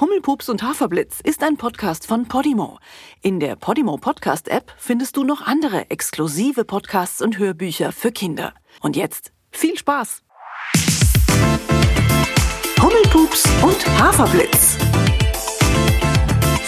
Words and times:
Hummelpups 0.00 0.48
und 0.48 0.64
Haferblitz 0.64 1.20
ist 1.20 1.44
ein 1.44 1.56
Podcast 1.56 2.08
von 2.08 2.26
Podimo. 2.26 2.80
In 3.22 3.38
der 3.38 3.54
Podimo 3.54 3.96
Podcast 3.96 4.48
App 4.48 4.74
findest 4.76 5.16
du 5.16 5.22
noch 5.22 5.42
andere 5.42 5.88
exklusive 5.88 6.64
Podcasts 6.64 7.22
und 7.22 7.38
Hörbücher 7.38 7.92
für 7.92 8.10
Kinder. 8.10 8.54
Und 8.80 8.96
jetzt 8.96 9.32
viel 9.52 9.78
Spaß! 9.78 10.22
Hummelpups 12.82 13.44
und 13.62 14.00
Haferblitz. 14.00 14.76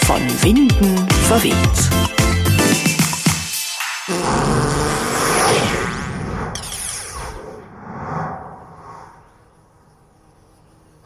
Von 0.05 0.21
Winden 0.41 1.09
verweht. 1.27 1.53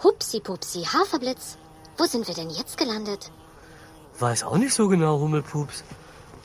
Hupsi-Pupsi, 0.03 0.83
Haferblitz. 0.83 1.57
Wo 1.97 2.05
sind 2.05 2.27
wir 2.27 2.35
denn 2.35 2.49
jetzt 2.49 2.77
gelandet? 2.77 3.31
Weiß 4.19 4.43
auch 4.43 4.57
nicht 4.57 4.73
so 4.73 4.87
genau, 4.87 5.19
Hummelpups. 5.19 5.83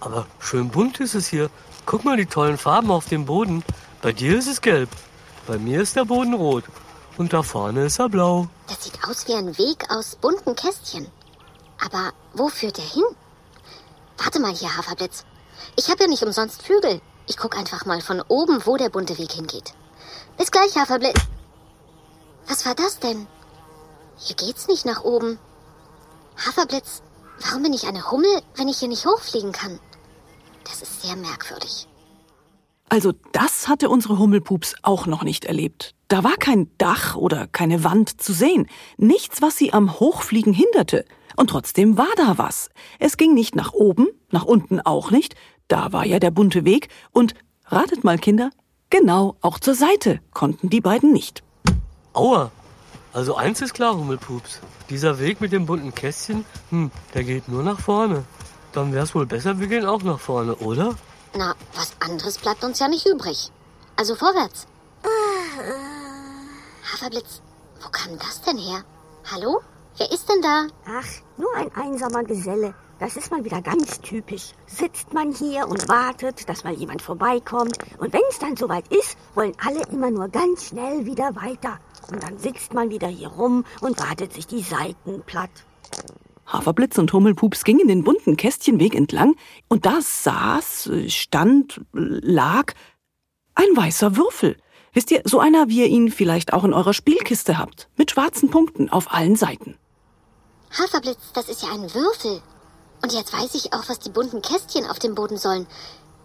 Aber 0.01 0.27
schön 0.39 0.71
bunt 0.71 1.01
ist 1.01 1.15
es 1.15 1.27
hier. 1.27 1.51
Guck 1.85 2.05
mal 2.05 2.17
die 2.17 2.27
tollen 2.27 2.59
Farben 2.59 2.91
auf 2.91 3.09
dem 3.09 3.27
Boden. 3.27 3.65
Bei 4.03 4.13
dir 4.13 4.39
ist 4.39 4.49
es 4.49 4.61
gelb. 4.61 4.91
Bei 5.47 5.59
mir 5.59 5.81
ist 5.81 5.97
der 5.97 6.05
Boden 6.05 6.35
rot. 6.35 6.65
Und 7.17 7.33
da 7.33 7.43
vorne 7.43 7.87
ist 7.87 7.99
er 7.99 8.09
blau. 8.09 8.49
Das 8.67 8.85
sieht 8.85 8.99
aus 9.09 9.27
wie 9.27 9.35
ein 9.35 9.57
Weg 9.59 9.91
aus 9.91 10.17
bunten 10.17 10.55
Kästchen. 10.55 11.07
Aber 11.85 12.13
wo 12.35 12.49
führt 12.49 12.79
er 12.79 12.85
hin? 12.85 13.05
Warte 14.19 14.41
mal 14.41 14.55
hier, 14.55 14.77
Haferblitz. 14.77 15.25
Ich 15.77 15.91
habe 15.91 16.03
ja 16.03 16.09
nicht 16.09 16.23
umsonst 16.23 16.63
Flügel. 16.63 17.01
Ich 17.27 17.37
guck 17.37 17.57
einfach 17.57 17.87
mal 17.87 18.01
von 18.01 18.23
oben, 18.29 18.65
wo 18.65 18.77
der 18.77 18.91
bunte 18.91 19.19
Weg 19.19 19.33
hingeht. 19.33 19.75
Bis 20.37 20.51
gleich, 20.51 20.77
Haferblitz. 20.77 21.21
Was 22.49 22.65
war 22.67 22.75
das 22.75 22.99
denn? 22.99 23.27
Hier 24.19 24.37
geht's 24.37 24.69
nicht 24.69 24.87
nach 24.87 25.05
oben. 25.05 25.39
Haferblitz, 26.37 27.03
warum 27.41 27.63
bin 27.63 27.73
ich 27.73 27.87
eine 27.87 28.11
Hummel, 28.11 28.43
wenn 28.57 28.69
ich 28.69 28.79
hier 28.79 28.89
nicht 28.89 29.07
hochfliegen 29.07 29.53
kann? 29.53 29.79
Das 30.65 30.83
ist 30.83 31.03
sehr 31.03 31.17
merkwürdig. 31.17 31.87
Also 32.89 33.13
das 33.33 33.69
hatte 33.69 33.89
unsere 33.89 34.19
Hummelpups 34.19 34.77
auch 34.83 35.07
noch 35.07 35.23
nicht 35.23 35.45
erlebt. 35.45 35.95
Da 36.09 36.23
war 36.23 36.37
kein 36.37 36.71
Dach 36.79 37.17
oder 37.17 37.47
keine 37.49 37.83
Wand 37.83 38.21
zu 38.21 38.33
sehen. 38.33 38.69
Nichts, 38.97 39.43
was 39.43 39.57
sie 39.57 39.73
am 39.73 39.99
Hochfliegen 39.99 40.53
hinderte. 40.53 41.05
Und 41.37 41.51
trotzdem 41.51 41.99
war 41.99 42.15
da 42.17 42.39
was. 42.39 42.71
Es 42.99 43.17
ging 43.17 43.35
nicht 43.35 43.57
nach 43.57 43.73
oben, 43.73 44.09
nach 44.31 44.45
unten 44.45 44.81
auch 44.81 45.11
nicht. 45.11 45.35
Da 45.69 45.93
war 45.93 46.07
ja 46.07 46.21
der 46.21 46.31
bunte 46.31 46.65
Weg. 46.65 46.89
Und 47.13 47.35
ratet 47.67 48.05
mal, 48.05 48.19
Kinder, 48.19 48.51
genau 48.89 49.37
auch 49.41 49.59
zur 49.59 49.75
Seite 49.75 50.21
konnten 50.33 50.71
die 50.71 50.81
beiden 50.81 51.13
nicht. 51.13 51.43
Aua. 52.13 52.53
Also 53.17 53.35
eins 53.35 53.63
ist 53.63 53.73
klar, 53.73 53.97
Hummelpups. 53.97 54.61
Dieser 54.91 55.19
Weg 55.19 55.41
mit 55.41 55.51
dem 55.51 55.65
bunten 55.65 55.95
Kästchen, 55.95 56.45
hm, 56.69 56.91
der 57.15 57.25
geht 57.25 57.49
nur 57.49 57.63
nach 57.63 57.81
vorne. 57.81 58.27
Dann 58.75 58.93
wär's 58.93 59.15
wohl 59.15 59.25
besser, 59.25 59.59
wir 59.59 59.69
gehen 59.69 59.87
auch 59.87 60.03
nach 60.03 60.21
vorne, 60.21 60.55
oder? 60.57 60.95
Na, 61.35 61.55
was 61.75 61.93
anderes 62.01 62.37
bleibt 62.37 62.63
uns 62.63 62.79
ja 62.79 62.89
nicht 62.89 63.07
übrig. 63.07 63.51
Also 63.97 64.17
vorwärts. 64.17 64.67
Haferblitz, 66.93 67.41
wo 67.83 67.89
kam 67.89 68.19
das 68.19 68.43
denn 68.43 68.59
her? 68.59 68.85
Hallo? 69.33 69.63
Wer 69.97 70.13
ist 70.13 70.29
denn 70.29 70.43
da? 70.43 70.67
Ach, 70.87 71.09
nur 71.39 71.55
ein 71.57 71.75
einsamer 71.75 72.23
Geselle. 72.23 72.75
Das 72.99 73.17
ist 73.17 73.31
mal 73.31 73.43
wieder 73.47 73.63
ganz 73.63 73.99
typisch. 74.03 74.53
Sitzt 74.67 75.15
man 75.15 75.33
hier 75.33 75.69
und 75.69 75.89
wartet, 75.89 76.47
dass 76.51 76.65
mal 76.65 76.75
jemand 76.75 77.01
vorbeikommt. 77.01 77.79
Und 77.97 78.13
wenn 78.13 78.21
es 78.29 78.39
dann 78.39 78.59
soweit 78.59 78.89
ist, 78.89 79.17
wollen 79.35 79.55
alle 79.65 79.87
immer 79.87 80.11
nur 80.11 80.29
ganz 80.29 80.67
schnell 80.67 81.07
wieder 81.07 81.35
weiter. 81.35 81.79
Und 82.11 82.23
dann 82.23 82.39
sitzt 82.39 82.75
man 82.75 82.91
wieder 82.91 83.09
hier 83.09 83.29
rum 83.29 83.65
und 83.81 83.99
wartet 84.01 84.33
sich 84.33 84.47
die 84.47 84.63
Seiten 84.63 85.23
platt. 85.25 85.51
Haferblitz 86.47 86.99
und 86.99 87.13
Hummelpups 87.13 87.65
gingen 87.65 87.89
den 87.89 88.05
bunten 88.05 88.37
Kästchenweg 88.37 88.95
entlang 88.95 89.35
und 89.69 89.85
da 89.85 90.01
saß, 90.01 90.91
stand, 91.09 91.81
lag 91.93 92.73
ein 93.55 93.77
weißer 93.77 94.17
Würfel. 94.17 94.57
Wisst 94.93 95.11
ihr, 95.11 95.23
so 95.25 95.41
einer, 95.41 95.69
wie 95.69 95.81
ihr 95.81 95.89
ihn 95.89 96.11
vielleicht 96.11 96.53
auch 96.53 96.65
in 96.65 96.73
eurer 96.73 96.95
Spielkiste 96.95 97.59
habt, 97.59 97.89
mit 97.97 98.13
schwarzen 98.13 98.51
Punkten 98.51 98.89
auf 98.89 99.13
allen 99.13 99.37
Seiten. 99.37 99.77
Haferblitz, 100.71 101.33
das 101.35 101.49
ist 101.49 101.63
ja 101.63 101.71
ein 101.73 101.93
Würfel. 101.93 102.41
Und 103.03 103.13
jetzt 103.13 103.33
weiß 103.33 103.55
ich 103.55 103.73
auch, 103.73 103.89
was 103.89 103.99
die 103.99 104.11
bunten 104.11 104.41
Kästchen 104.41 104.87
auf 104.87 104.99
dem 104.99 105.15
Boden 105.15 105.37
sollen. 105.37 105.67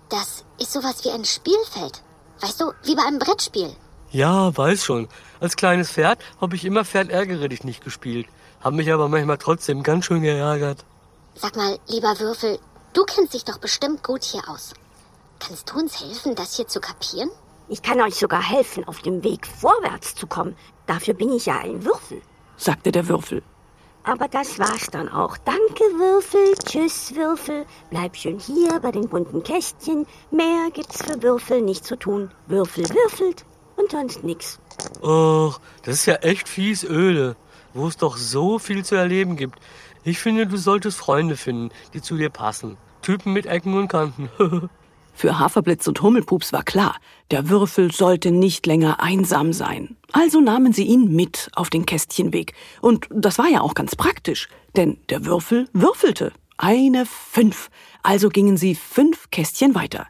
Das 0.10 0.46
ist 0.60 0.72
sowas 0.72 1.04
wie 1.04 1.12
ein 1.12 1.26
Spielfeld. 1.26 2.02
Weißt 2.42 2.62
du, 2.62 2.72
wie 2.84 2.96
bei 2.96 3.04
einem 3.04 3.20
Brettspiel. 3.20 3.76
Ja, 4.12 4.56
weiß 4.56 4.84
schon. 4.84 5.08
Als 5.40 5.56
kleines 5.56 5.90
Pferd 5.92 6.20
habe 6.42 6.58
ich 6.58 6.66
immer 6.66 6.84
Pferd 6.84 7.10
ärgere 7.10 7.48
dich 7.48 7.64
nicht 7.64 7.82
gespielt. 7.82 8.28
Hab 8.62 8.74
mich 8.74 8.92
aber 8.92 9.08
manchmal 9.08 9.38
trotzdem 9.38 9.84
ganz 9.84 10.06
schön 10.06 10.22
geärgert. 10.22 10.84
Sag 11.36 11.56
mal, 11.56 11.80
lieber 11.88 12.20
Würfel, 12.20 12.60
du 12.92 13.06
kennst 13.06 13.34
dich 13.34 13.46
doch 13.46 13.58
bestimmt 13.58 14.04
gut 14.04 14.24
hier 14.24 14.42
aus. 14.50 14.74
Kannst 15.40 15.72
du 15.72 15.80
uns 15.80 16.02
helfen, 16.02 16.36
das 16.36 16.58
hier 16.58 16.68
zu 16.68 16.82
kapieren? 16.82 17.30
Ich 17.70 17.82
kann 17.82 18.02
euch 18.02 18.16
sogar 18.16 18.44
helfen, 18.44 18.86
auf 18.86 19.02
dem 19.02 19.24
Weg 19.24 19.48
vorwärts 19.48 20.14
zu 20.14 20.28
kommen. 20.28 20.58
Dafür 20.88 21.14
bin 21.14 21.32
ich 21.32 21.46
ja 21.46 21.60
ein 21.60 21.86
Würfel. 21.86 22.22
sagte 22.58 22.92
der 22.92 23.08
Würfel. 23.08 23.42
Aber 24.04 24.28
das 24.28 24.60
war's 24.60 24.88
dann 24.92 25.08
auch. 25.08 25.38
Danke, 25.38 25.84
Würfel. 25.98 26.56
Tschüss, 26.66 27.16
Würfel. 27.16 27.66
Bleib 27.90 28.18
schön 28.18 28.40
hier 28.40 28.78
bei 28.82 28.92
den 28.92 29.08
bunten 29.08 29.42
Kästchen. 29.42 30.06
Mehr 30.32 30.70
gibt's 30.74 31.02
für 31.02 31.24
Würfel 31.24 31.62
nicht 31.62 31.86
zu 31.86 31.96
tun. 31.96 32.30
Würfel 32.48 32.90
würfelt 32.90 33.46
und 33.82 33.92
sonst 33.92 34.24
nix. 34.24 34.60
Och, 35.02 35.60
das 35.84 35.96
ist 35.96 36.06
ja 36.06 36.16
echt 36.16 36.48
fies 36.48 36.84
öde, 36.84 37.36
wo 37.74 37.88
es 37.88 37.98
doch 37.98 38.18
so 38.18 38.60
viel 38.60 38.86
zu 38.86 38.96
erleben 38.96 39.36
gibt. 39.36 39.60
Ich 40.04 40.20
finde, 40.20 40.48
du 40.48 40.58
solltest 40.58 40.98
Freunde 40.98 41.38
finden, 41.38 41.70
die 41.94 42.02
zu 42.02 42.18
dir 42.18 42.30
passen. 42.30 42.78
Typen 43.02 43.34
mit 43.34 43.46
Ecken 43.46 43.78
und 43.78 43.88
Kanten. 43.88 44.30
Für 45.14 45.40
Haferblitz 45.40 45.88
und 45.88 46.02
Hummelpups 46.02 46.54
war 46.54 46.64
klar, 46.64 46.96
der 47.32 47.50
Würfel 47.50 47.92
sollte 47.92 48.32
nicht 48.32 48.66
länger 48.66 49.02
einsam 49.02 49.54
sein. 49.54 49.98
Also 50.14 50.40
nahmen 50.40 50.74
sie 50.74 50.86
ihn 50.86 51.14
mit 51.14 51.52
auf 51.54 51.70
den 51.70 51.86
Kästchenweg. 51.86 52.54
Und 52.82 53.08
das 53.12 53.38
war 53.38 53.48
ja 53.48 53.62
auch 53.62 53.74
ganz 53.74 53.96
praktisch, 53.96 54.48
denn 54.76 54.98
der 55.10 55.26
Würfel 55.26 55.68
würfelte. 55.74 56.32
Eine 56.58 57.06
Fünf. 57.06 57.70
Also 58.04 58.30
gingen 58.30 58.58
sie 58.58 58.74
fünf 58.74 59.30
Kästchen 59.32 59.76
weiter. 59.76 60.08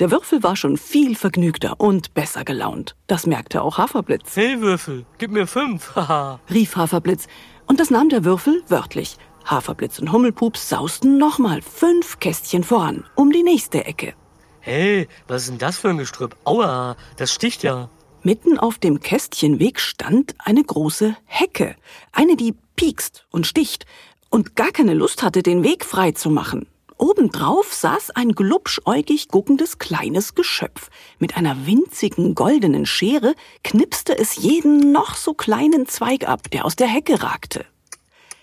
Der 0.00 0.10
Würfel 0.10 0.42
war 0.42 0.56
schon 0.56 0.76
viel 0.76 1.14
vergnügter 1.14 1.78
und 1.78 2.14
besser 2.14 2.44
gelaunt. 2.44 2.96
Das 3.06 3.26
merkte 3.26 3.62
auch 3.62 3.78
Haferblitz, 3.78 4.34
hey 4.34 4.60
Würfel, 4.60 5.06
gib 5.18 5.30
mir 5.30 5.46
fünf. 5.46 5.94
Haha. 5.96 6.40
rief 6.50 6.76
Haferblitz. 6.76 7.28
Und 7.66 7.78
das 7.80 7.90
nahm 7.90 8.08
der 8.08 8.24
Würfel 8.24 8.62
wörtlich. 8.68 9.16
Haferblitz 9.44 9.98
und 10.00 10.10
Hummelpups 10.10 10.68
sausten 10.68 11.18
nochmal 11.18 11.62
fünf 11.62 12.18
Kästchen 12.18 12.64
voran, 12.64 13.04
um 13.14 13.30
die 13.30 13.42
nächste 13.42 13.84
Ecke. 13.84 14.14
hey, 14.60 15.06
was 15.28 15.42
ist 15.42 15.50
denn 15.50 15.58
das 15.58 15.78
für 15.78 15.90
ein 15.90 15.98
Gestrüpp? 15.98 16.34
Aua, 16.44 16.96
das 17.18 17.32
sticht 17.32 17.62
ja. 17.62 17.88
Mitten 18.22 18.58
auf 18.58 18.78
dem 18.78 19.00
Kästchenweg 19.00 19.78
stand 19.78 20.34
eine 20.38 20.64
große 20.64 21.14
Hecke. 21.26 21.76
Eine, 22.10 22.36
die 22.36 22.54
piekst 22.74 23.26
und 23.30 23.46
sticht 23.46 23.84
und 24.30 24.56
gar 24.56 24.72
keine 24.72 24.94
Lust 24.94 25.22
hatte, 25.22 25.42
den 25.42 25.62
Weg 25.62 25.84
frei 25.84 26.12
zu 26.12 26.30
machen. 26.30 26.66
Obendrauf 27.04 27.74
saß 27.74 28.12
ein 28.12 28.32
glubschäugig 28.32 29.28
guckendes 29.28 29.78
kleines 29.78 30.34
Geschöpf. 30.34 30.88
Mit 31.18 31.36
einer 31.36 31.66
winzigen 31.66 32.34
goldenen 32.34 32.86
Schere 32.86 33.34
knipste 33.62 34.16
es 34.16 34.36
jeden 34.36 34.90
noch 34.90 35.14
so 35.14 35.34
kleinen 35.34 35.86
Zweig 35.86 36.26
ab, 36.26 36.50
der 36.50 36.64
aus 36.64 36.76
der 36.76 36.86
Hecke 36.86 37.22
ragte. 37.22 37.66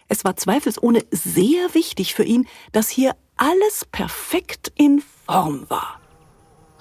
Es 0.10 0.24
war 0.26 0.36
zweifelsohne 0.36 1.04
sehr 1.10 1.74
wichtig 1.74 2.14
für 2.14 2.24
ihn, 2.24 2.48
dass 2.72 2.88
hier 2.88 3.16
alles 3.36 3.86
perfekt 3.92 4.72
in 4.76 5.02
Form 5.26 5.68
war. 5.68 6.00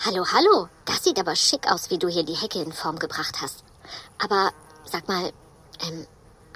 Hallo, 0.04 0.26
hallo. 0.30 0.68
Das 0.84 1.02
sieht 1.02 1.18
aber 1.18 1.34
schick 1.34 1.66
aus, 1.66 1.90
wie 1.90 1.98
du 1.98 2.08
hier 2.08 2.24
die 2.24 2.36
Hecke 2.36 2.60
in 2.60 2.74
Form 2.74 2.98
gebracht 2.98 3.36
hast. 3.40 3.64
Aber 4.18 4.50
sag 4.84 5.08
mal, 5.08 5.32
ähm, 5.88 6.06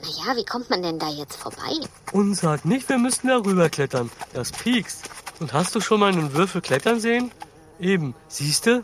naja, 0.03 0.37
wie 0.37 0.45
kommt 0.45 0.71
man 0.71 0.83
denn 0.83 0.99
da 0.99 1.09
jetzt 1.09 1.37
vorbei? 1.37 1.73
Und 2.13 2.35
sag 2.35 2.65
nicht, 2.65 2.89
wir 2.89 2.99
müssten 2.99 3.29
da 3.29 3.39
rüberklettern. 3.39 4.11
Das 4.33 4.53
piekst. 4.53 5.09
Und 5.41 5.53
hast 5.53 5.75
du 5.75 5.81
schon 5.81 6.01
mal 6.01 6.13
einen 6.13 6.35
Würfel 6.35 6.61
klettern 6.61 7.01
sehen? 7.01 7.31
Eben, 7.81 8.15
siehste? 8.29 8.83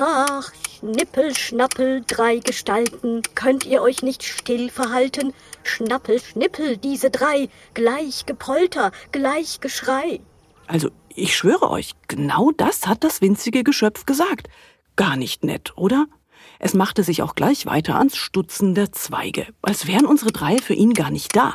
Ach, 0.00 0.52
Schnippel, 0.78 1.36
Schnappel, 1.36 2.02
drei 2.06 2.38
Gestalten, 2.38 3.22
könnt 3.34 3.64
ihr 3.64 3.80
euch 3.80 4.02
nicht 4.02 4.24
still 4.24 4.68
verhalten? 4.70 5.32
Schnappel, 5.62 6.20
Schnippel, 6.20 6.76
diese 6.76 7.10
drei, 7.10 7.48
gleich 7.74 8.26
Gepolter, 8.26 8.90
gleich 9.12 9.60
Geschrei. 9.60 10.20
Also, 10.66 10.90
ich 11.08 11.36
schwöre 11.36 11.70
euch, 11.70 11.92
genau 12.08 12.50
das 12.56 12.86
hat 12.88 13.04
das 13.04 13.20
winzige 13.20 13.62
Geschöpf 13.62 14.04
gesagt. 14.04 14.48
Gar 14.96 15.16
nicht 15.16 15.44
nett, 15.44 15.72
oder? 15.76 16.06
Es 16.58 16.74
machte 16.74 17.02
sich 17.02 17.22
auch 17.22 17.34
gleich 17.34 17.66
weiter 17.66 17.96
ans 17.96 18.16
Stutzen 18.16 18.74
der 18.74 18.92
Zweige, 18.92 19.46
als 19.62 19.86
wären 19.86 20.06
unsere 20.06 20.32
drei 20.32 20.58
für 20.58 20.74
ihn 20.74 20.94
gar 20.94 21.10
nicht 21.10 21.36
da. 21.36 21.54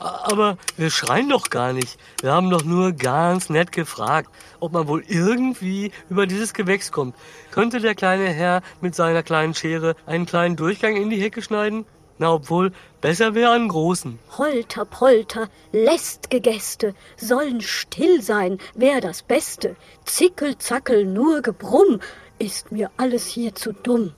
Aber 0.00 0.58
wir 0.76 0.90
schreien 0.90 1.30
doch 1.30 1.50
gar 1.50 1.72
nicht. 1.72 1.98
Wir 2.20 2.32
haben 2.32 2.50
doch 2.50 2.64
nur 2.64 2.92
ganz 2.92 3.48
nett 3.48 3.72
gefragt, 3.72 4.30
ob 4.60 4.72
man 4.72 4.86
wohl 4.88 5.02
irgendwie 5.06 5.92
über 6.10 6.26
dieses 6.26 6.52
Gewächs 6.52 6.92
kommt. 6.92 7.14
Könnte 7.50 7.80
der 7.80 7.94
kleine 7.94 8.28
Herr 8.28 8.62
mit 8.80 8.94
seiner 8.94 9.22
kleinen 9.22 9.54
Schere 9.54 9.96
einen 10.06 10.26
kleinen 10.26 10.56
Durchgang 10.56 10.96
in 10.96 11.10
die 11.10 11.20
Hecke 11.20 11.42
schneiden? 11.42 11.86
Na, 12.18 12.32
obwohl, 12.32 12.72
besser 13.00 13.34
wäre 13.34 13.52
einen 13.52 13.68
großen. 13.68 14.18
Holter 14.38 14.84
Polter, 14.84 15.48
läst'ge 15.72 16.40
Gäste, 16.40 16.94
sollen 17.16 17.60
still 17.60 18.22
sein, 18.22 18.58
wär 18.74 19.00
das 19.00 19.22
Beste. 19.22 19.74
Zickel, 20.04 20.56
zackel, 20.58 21.06
nur 21.06 21.42
Gebrumm, 21.42 22.00
ist 22.38 22.70
mir 22.70 22.90
alles 22.98 23.26
hier 23.26 23.54
zu 23.54 23.72
dumm. 23.72 24.12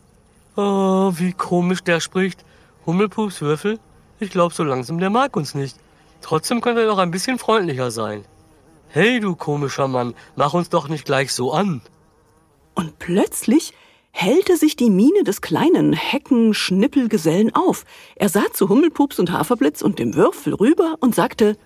Oh, 0.57 1.13
wie 1.15 1.35
komisch 1.35 1.83
der 1.83 2.01
spricht. 2.01 2.45
Hummelpups 2.87 3.43
Würfel? 3.43 3.79
Ich 4.21 4.31
glaub, 4.31 4.55
so 4.55 4.65
langsam 4.65 4.99
der 4.99 5.11
mag 5.11 5.37
uns 5.37 5.55
nicht. 5.55 5.77
Trotzdem 6.23 6.63
könnte 6.63 6.81
er 6.81 6.87
doch 6.87 6.99
ein 6.99 7.11
bisschen 7.11 7.39
freundlicher 7.39 7.91
sein. 7.91 8.25
Hey, 8.89 9.21
du 9.21 9.37
komischer 9.37 9.87
Mann, 9.89 10.15
mach 10.35 10.55
uns 10.55 10.71
doch 10.71 10.89
nicht 10.89 11.05
gleich 11.05 11.33
so 11.35 11.53
an. 11.53 11.83
Und 12.75 12.99
plötzlich 12.99 13.75
hellte 14.13 14.57
sich 14.57 14.77
die 14.77 14.89
Miene 14.89 15.25
des 15.25 15.43
kleinen 15.43 15.93
Hecken-Schnippelgesellen 15.93 17.55
auf. 17.55 17.85
Er 18.15 18.31
sah 18.31 18.51
zu 18.51 18.71
Hummelpups 18.71 19.19
und 19.19 19.33
Haferblitz 19.33 19.83
und 19.83 19.99
dem 19.99 20.15
Würfel 20.15 20.55
rüber 20.55 20.97
und 21.01 21.15
sagte, 21.15 21.59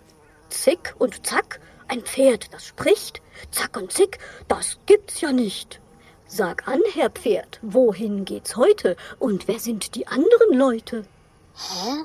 Zick 0.49 0.97
und 0.99 1.25
zack, 1.25 1.61
ein 1.87 2.01
Pferd, 2.01 2.53
das 2.53 2.67
spricht. 2.67 3.23
Zack 3.53 3.77
und 3.77 3.93
zick, 3.93 4.19
das 4.49 4.79
gibt's 4.87 5.21
ja 5.21 5.31
nicht. 5.31 5.81
Sag 6.33 6.69
an, 6.69 6.81
Herr 6.95 7.11
Pferd, 7.11 7.59
wohin 7.61 8.25
geht's 8.25 8.57
heute 8.57 8.97
und 9.19 9.49
wer 9.49 9.59
sind 9.59 9.97
die 9.97 10.07
anderen 10.07 10.57
Leute? 10.57 11.05
Hä? 11.57 12.05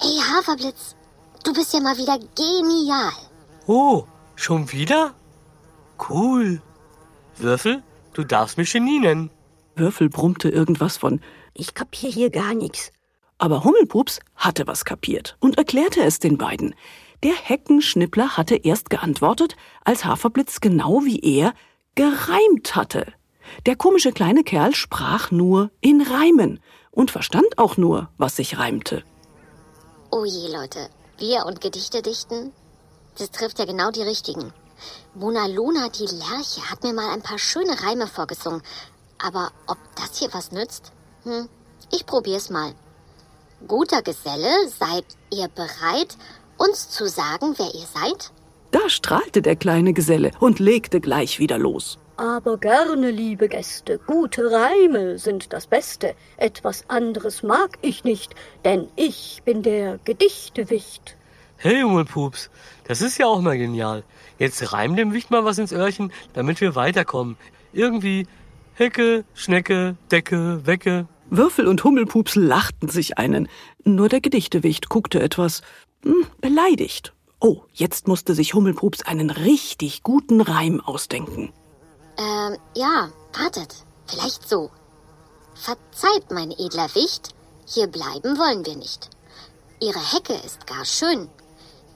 Ey, 0.00 0.20
Haferblitz, 0.20 0.94
du 1.42 1.52
bist 1.52 1.74
ja 1.74 1.80
mal 1.80 1.96
wieder 1.96 2.16
genial. 2.36 3.10
Oh, 3.66 4.04
schon 4.36 4.70
wieder? 4.70 5.14
Cool. 6.08 6.62
Würfel, 7.36 7.82
du 8.12 8.22
darfst 8.22 8.56
mich 8.56 8.72
Genie 8.72 9.00
nennen. 9.00 9.30
Würfel 9.74 10.08
brummte 10.08 10.48
irgendwas 10.48 10.96
von, 10.96 11.20
Ich 11.54 11.74
kapier 11.74 12.10
hier 12.10 12.30
gar 12.30 12.54
nichts. 12.54 12.92
aber 13.38 13.64
Hummelpups 13.64 14.20
hatte 14.36 14.68
was 14.68 14.84
kapiert 14.84 15.36
und 15.40 15.58
erklärte 15.58 16.02
es 16.04 16.20
den 16.20 16.38
beiden. 16.38 16.76
Der 17.24 17.34
Heckenschnippler 17.34 18.36
hatte 18.36 18.54
erst 18.54 18.90
geantwortet, 18.90 19.56
als 19.84 20.04
Haferblitz 20.04 20.60
genau 20.60 21.02
wie 21.04 21.18
er 21.18 21.52
gereimt 21.96 22.76
hatte. 22.76 23.12
Der 23.66 23.76
komische 23.76 24.12
kleine 24.12 24.44
Kerl 24.44 24.74
sprach 24.74 25.30
nur 25.30 25.70
in 25.80 26.02
Reimen 26.02 26.60
und 26.90 27.10
verstand 27.10 27.58
auch 27.58 27.76
nur, 27.76 28.10
was 28.18 28.36
sich 28.36 28.58
reimte. 28.58 29.04
Oh 30.10 30.24
je, 30.24 30.52
Leute. 30.52 30.88
Wir 31.18 31.44
und 31.46 31.60
Gedichte 31.60 32.02
dichten? 32.02 32.52
Das 33.18 33.30
trifft 33.30 33.58
ja 33.58 33.64
genau 33.64 33.90
die 33.90 34.02
richtigen. 34.02 34.52
Mona 35.14 35.46
Luna, 35.46 35.88
die 35.88 36.06
Lerche, 36.06 36.68
hat 36.70 36.82
mir 36.82 36.92
mal 36.92 37.12
ein 37.12 37.22
paar 37.22 37.38
schöne 37.38 37.82
Reime 37.82 38.06
vorgesungen. 38.06 38.62
Aber 39.18 39.52
ob 39.66 39.78
das 39.96 40.18
hier 40.18 40.28
was 40.32 40.52
nützt? 40.52 40.92
Hm, 41.22 41.48
ich 41.92 42.06
probier's 42.06 42.50
mal. 42.50 42.74
Guter 43.66 44.02
Geselle, 44.02 44.68
seid 44.68 45.04
ihr 45.32 45.48
bereit, 45.48 46.16
uns 46.58 46.90
zu 46.90 47.08
sagen, 47.08 47.54
wer 47.56 47.74
ihr 47.74 47.86
seid? 47.86 48.30
Da 48.70 48.88
strahlte 48.88 49.40
der 49.40 49.56
kleine 49.56 49.92
Geselle 49.92 50.32
und 50.40 50.58
legte 50.58 51.00
gleich 51.00 51.38
wieder 51.38 51.58
los. 51.58 51.98
Aber 52.16 52.58
gerne, 52.58 53.10
liebe 53.10 53.48
Gäste, 53.48 53.98
gute 54.06 54.52
Reime 54.52 55.18
sind 55.18 55.52
das 55.52 55.66
Beste. 55.66 56.14
Etwas 56.36 56.88
anderes 56.88 57.42
mag 57.42 57.76
ich 57.82 58.04
nicht, 58.04 58.36
denn 58.64 58.86
ich 58.94 59.42
bin 59.44 59.64
der 59.64 59.98
Gedichtewicht. 60.04 61.16
Hey, 61.56 61.82
Hummelpups, 61.82 62.50
das 62.84 63.02
ist 63.02 63.18
ja 63.18 63.26
auch 63.26 63.40
mal 63.40 63.58
genial. 63.58 64.04
Jetzt 64.38 64.72
reim 64.72 64.94
dem 64.94 65.12
Wicht 65.12 65.32
mal 65.32 65.44
was 65.44 65.58
ins 65.58 65.72
Öhrchen, 65.72 66.12
damit 66.34 66.60
wir 66.60 66.76
weiterkommen. 66.76 67.36
Irgendwie 67.72 68.28
Hecke, 68.74 69.24
Schnecke, 69.34 69.96
Decke, 70.12 70.64
Wecke. 70.66 71.08
Würfel 71.30 71.66
und 71.66 71.82
Hummelpups 71.82 72.36
lachten 72.36 72.88
sich 72.88 73.18
einen. 73.18 73.48
Nur 73.84 74.08
der 74.08 74.20
Gedichtewicht 74.20 74.88
guckte 74.88 75.20
etwas 75.20 75.62
hm, 76.04 76.26
beleidigt. 76.40 77.12
Oh, 77.40 77.62
jetzt 77.72 78.06
musste 78.06 78.34
sich 78.34 78.54
Hummelpups 78.54 79.02
einen 79.02 79.30
richtig 79.30 80.04
guten 80.04 80.40
Reim 80.40 80.80
ausdenken. 80.80 81.52
Ähm, 82.18 82.56
ja, 82.76 83.08
wartet. 83.32 83.74
Vielleicht 84.06 84.48
so. 84.48 84.70
Verzeiht, 85.54 86.30
mein 86.30 86.50
edler 86.50 86.94
Wicht, 86.94 87.34
hier 87.66 87.86
bleiben 87.86 88.38
wollen 88.38 88.64
wir 88.66 88.76
nicht. 88.76 89.10
Ihre 89.80 90.12
Hecke 90.12 90.34
ist 90.44 90.66
gar 90.66 90.84
schön. 90.84 91.28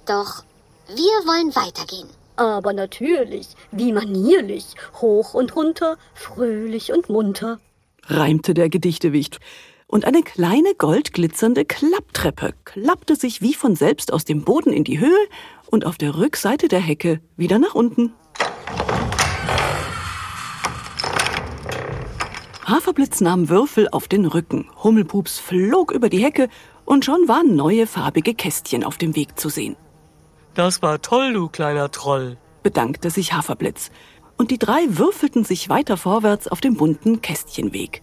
Doch 0.07 0.45
wir 0.89 1.27
wollen 1.27 1.55
weitergehen. 1.55 2.09
Aber 2.37 2.73
natürlich, 2.73 3.49
wie 3.73 3.93
manierlich, 3.93 4.65
hoch 5.01 5.35
und 5.35 5.55
runter, 5.57 5.97
fröhlich 6.15 6.93
und 6.93 7.09
munter. 7.09 7.59
reimte 8.05 8.55
der 8.55 8.69
Gedichtewicht. 8.69 9.41
Und 9.87 10.05
eine 10.05 10.23
kleine 10.23 10.75
goldglitzernde 10.77 11.65
Klapptreppe 11.65 12.55
klappte 12.65 13.17
sich 13.17 13.43
wie 13.43 13.55
von 13.55 13.75
selbst 13.75 14.13
aus 14.13 14.25
dem 14.25 14.45
Boden 14.45 14.73
in 14.73 14.85
die 14.85 15.01
Höhe 15.01 15.27
und 15.71 15.85
auf 15.85 15.99
der 15.99 16.17
Rückseite 16.17 16.69
der 16.69 16.81
Hecke 16.81 17.21
wieder 17.37 17.59
nach 17.59 17.75
unten. 17.75 18.13
Haferblitz 22.69 23.23
nahm 23.23 23.49
Würfel 23.49 23.89
auf 23.89 24.09
den 24.09 24.27
Rücken, 24.27 24.69
Hummelpups 24.85 25.39
flog 25.39 25.91
über 25.91 26.11
die 26.11 26.23
Hecke 26.23 26.51
und 26.85 27.03
schon 27.03 27.27
waren 27.27 27.57
neue 27.57 27.87
farbige 27.87 28.35
Kästchen 28.35 28.85
auf 28.85 28.99
dem 28.99 29.17
Weg 29.17 29.39
zu 29.39 29.49
sehen. 29.49 29.75
Das 30.53 30.83
war 30.83 31.01
toll, 31.01 31.33
du 31.33 31.49
kleiner 31.49 31.91
Troll. 31.91 32.37
bedankte 32.63 33.09
sich 33.09 33.33
Haferblitz. 33.33 33.91
Und 34.37 34.51
die 34.51 34.59
drei 34.59 34.83
würfelten 34.89 35.45
sich 35.45 35.71
weiter 35.71 35.97
vorwärts 35.97 36.47
auf 36.47 36.61
dem 36.61 36.77
bunten 36.77 37.23
Kästchenweg. 37.23 38.03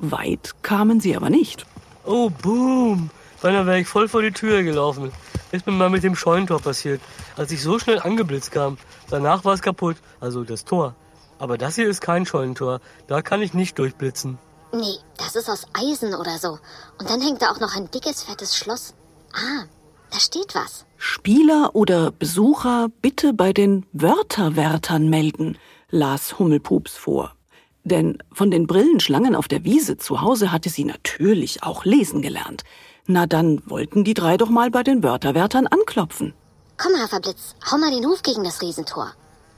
Weit 0.00 0.56
kamen 0.62 0.98
sie 0.98 1.16
aber 1.16 1.30
nicht. 1.30 1.64
Oh, 2.04 2.28
boom. 2.28 3.10
Beinahe 3.40 3.66
wäre 3.66 3.78
ich 3.78 3.86
voll 3.86 4.08
vor 4.08 4.22
die 4.22 4.32
Tür 4.32 4.64
gelaufen. 4.64 5.12
Ist 5.52 5.66
mir 5.66 5.72
mal 5.72 5.90
mit 5.90 6.02
dem 6.02 6.16
Scheunentor 6.16 6.60
passiert, 6.60 7.00
als 7.36 7.52
ich 7.52 7.62
so 7.62 7.78
schnell 7.78 8.00
angeblitzt 8.00 8.50
kam. 8.50 8.78
Danach 9.10 9.44
war 9.44 9.54
es 9.54 9.62
kaputt, 9.62 9.98
also 10.18 10.42
das 10.42 10.64
Tor. 10.64 10.96
Aber 11.42 11.58
das 11.58 11.74
hier 11.74 11.88
ist 11.88 12.00
kein 12.00 12.24
Scheunentor. 12.24 12.80
Da 13.08 13.20
kann 13.20 13.42
ich 13.42 13.52
nicht 13.52 13.76
durchblitzen. 13.76 14.38
Nee, 14.72 14.98
das 15.18 15.34
ist 15.34 15.50
aus 15.50 15.66
Eisen 15.72 16.14
oder 16.14 16.38
so. 16.38 16.60
Und 17.00 17.10
dann 17.10 17.20
hängt 17.20 17.42
da 17.42 17.50
auch 17.50 17.58
noch 17.58 17.74
ein 17.74 17.90
dickes, 17.90 18.22
fettes 18.22 18.56
Schloss. 18.56 18.94
Ah, 19.32 19.64
da 20.12 20.20
steht 20.20 20.54
was. 20.54 20.86
Spieler 20.98 21.74
oder 21.74 22.12
Besucher 22.12 22.90
bitte 23.02 23.32
bei 23.32 23.52
den 23.52 23.84
Wörterwärtern 23.92 25.10
melden, 25.10 25.58
las 25.90 26.38
Hummelpups 26.38 26.96
vor. 26.96 27.34
Denn 27.82 28.18
von 28.32 28.52
den 28.52 28.68
Brillenschlangen 28.68 29.34
auf 29.34 29.48
der 29.48 29.64
Wiese 29.64 29.96
zu 29.96 30.20
Hause 30.20 30.52
hatte 30.52 30.68
sie 30.68 30.84
natürlich 30.84 31.64
auch 31.64 31.84
lesen 31.84 32.22
gelernt. 32.22 32.62
Na 33.06 33.26
dann 33.26 33.68
wollten 33.68 34.04
die 34.04 34.14
drei 34.14 34.36
doch 34.36 34.48
mal 34.48 34.70
bei 34.70 34.84
den 34.84 35.02
Wörterwärtern 35.02 35.66
anklopfen. 35.66 36.34
Komm, 36.78 36.92
Haferblitz, 37.02 37.56
hau 37.68 37.78
mal 37.78 37.90
den 37.90 38.06
Huf 38.06 38.22
gegen 38.22 38.44
das 38.44 38.62
Riesentor. 38.62 39.12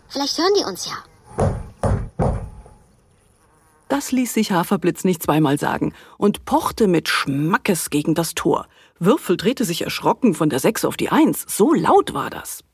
Vielleicht 0.09 0.39
hören 0.39 0.55
die 0.59 0.65
uns 0.65 0.87
ja. 0.87 0.95
Das 3.89 4.13
ließ 4.13 4.33
sich 4.33 4.51
Haferblitz 4.53 5.05
nicht 5.05 5.23
zweimal 5.23 5.59
sagen 5.59 5.93
und 6.19 6.45
pochte 6.45 6.89
mit 6.89 7.09
Schmackes 7.09 7.91
gegen 7.91 8.15
das 8.15 8.35
Tor. 8.35 8.67
Würfel 8.99 9.37
drehte 9.37 9.65
sich 9.65 9.83
erschrocken 9.83 10.35
von 10.35 10.49
der 10.49 10.59
Sechs 10.59 10.85
auf 10.85 10.97
die 10.97 11.11
Eins. 11.11 11.45
So 11.49 11.75
laut 11.75 12.15
war 12.15 12.31
das. 12.31 12.65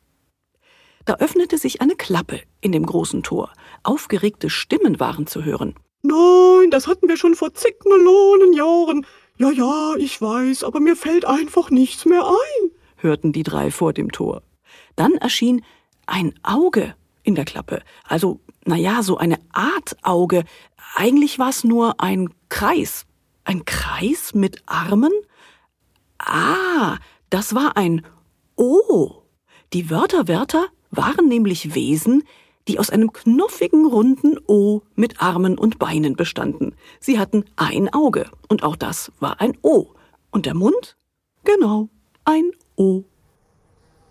Da 1.05 1.15
öffnete 1.15 1.59
sich 1.59 1.81
eine 1.81 1.97
Klappe 1.97 2.41
in 2.61 2.73
dem 2.73 2.87
großen 2.87 3.23
Tor. 3.23 3.53
Aufgeregte 3.83 4.51
Stimmen 4.51 5.01
waren 5.01 5.27
zu 5.27 5.45
hören. 5.45 5.75
Nein, 6.03 6.71
das 6.71 6.87
hatten 6.87 7.09
wir 7.09 7.17
schon 7.17 7.35
vor 7.35 7.53
zig 7.55 7.77
Millionen 7.85 8.53
Jahren. 8.53 9.07
Ja, 9.37 9.51
ja, 9.51 9.95
ich 9.97 10.21
weiß, 10.21 10.65
aber 10.65 10.81
mir 10.81 10.97
fällt 10.97 11.25
einfach 11.25 11.71
nichts 11.71 12.05
mehr 12.05 12.27
ein. 12.27 12.71
hörten 12.97 13.33
die 13.33 13.43
drei 13.43 13.71
vor 13.71 13.93
dem 13.93 14.13
Tor. 14.13 14.43
Dann 14.97 15.15
erschien 15.15 15.65
ein 16.07 16.35
Auge 16.43 16.95
in 17.31 17.37
der 17.37 17.45
Klappe. 17.45 17.83
Also, 18.07 18.41
na 18.65 18.77
ja, 18.77 19.03
so 19.03 19.17
eine 19.17 19.39
Art 19.53 19.97
Auge. 20.03 20.45
Eigentlich 20.97 21.39
war 21.39 21.49
es 21.49 21.65
nur 21.65 22.01
ein 22.01 22.29
Kreis. 22.49 23.07
Ein 23.45 23.65
Kreis 23.65 24.35
mit 24.35 24.63
Armen? 24.67 25.13
Ah, 26.19 26.99
das 27.31 27.55
war 27.55 27.77
ein 27.77 28.05
O. 28.57 29.23
Die 29.73 29.89
Wörterwärter 29.89 30.67
waren 30.91 31.29
nämlich 31.29 31.75
Wesen, 31.75 32.25
die 32.67 32.79
aus 32.81 32.91
einem 32.91 33.13
knuffigen, 33.13 33.87
runden 33.87 34.37
O 34.47 34.83
mit 34.97 35.23
Armen 35.23 35.57
und 35.57 35.79
Beinen 35.79 36.17
bestanden. 36.17 36.75
Sie 36.99 37.19
hatten 37.19 37.45
ein 37.57 37.93
Auge 37.93 38.29
und 38.49 38.65
auch 38.65 38.77
das 38.77 39.13
war 39.21 39.41
ein 39.41 39.57
O. 39.63 39.95
Und 40.33 40.47
der 40.47 40.55
Mund? 40.55 40.97
Genau, 41.45 41.89
ein 42.25 42.51
O. 42.77 43.05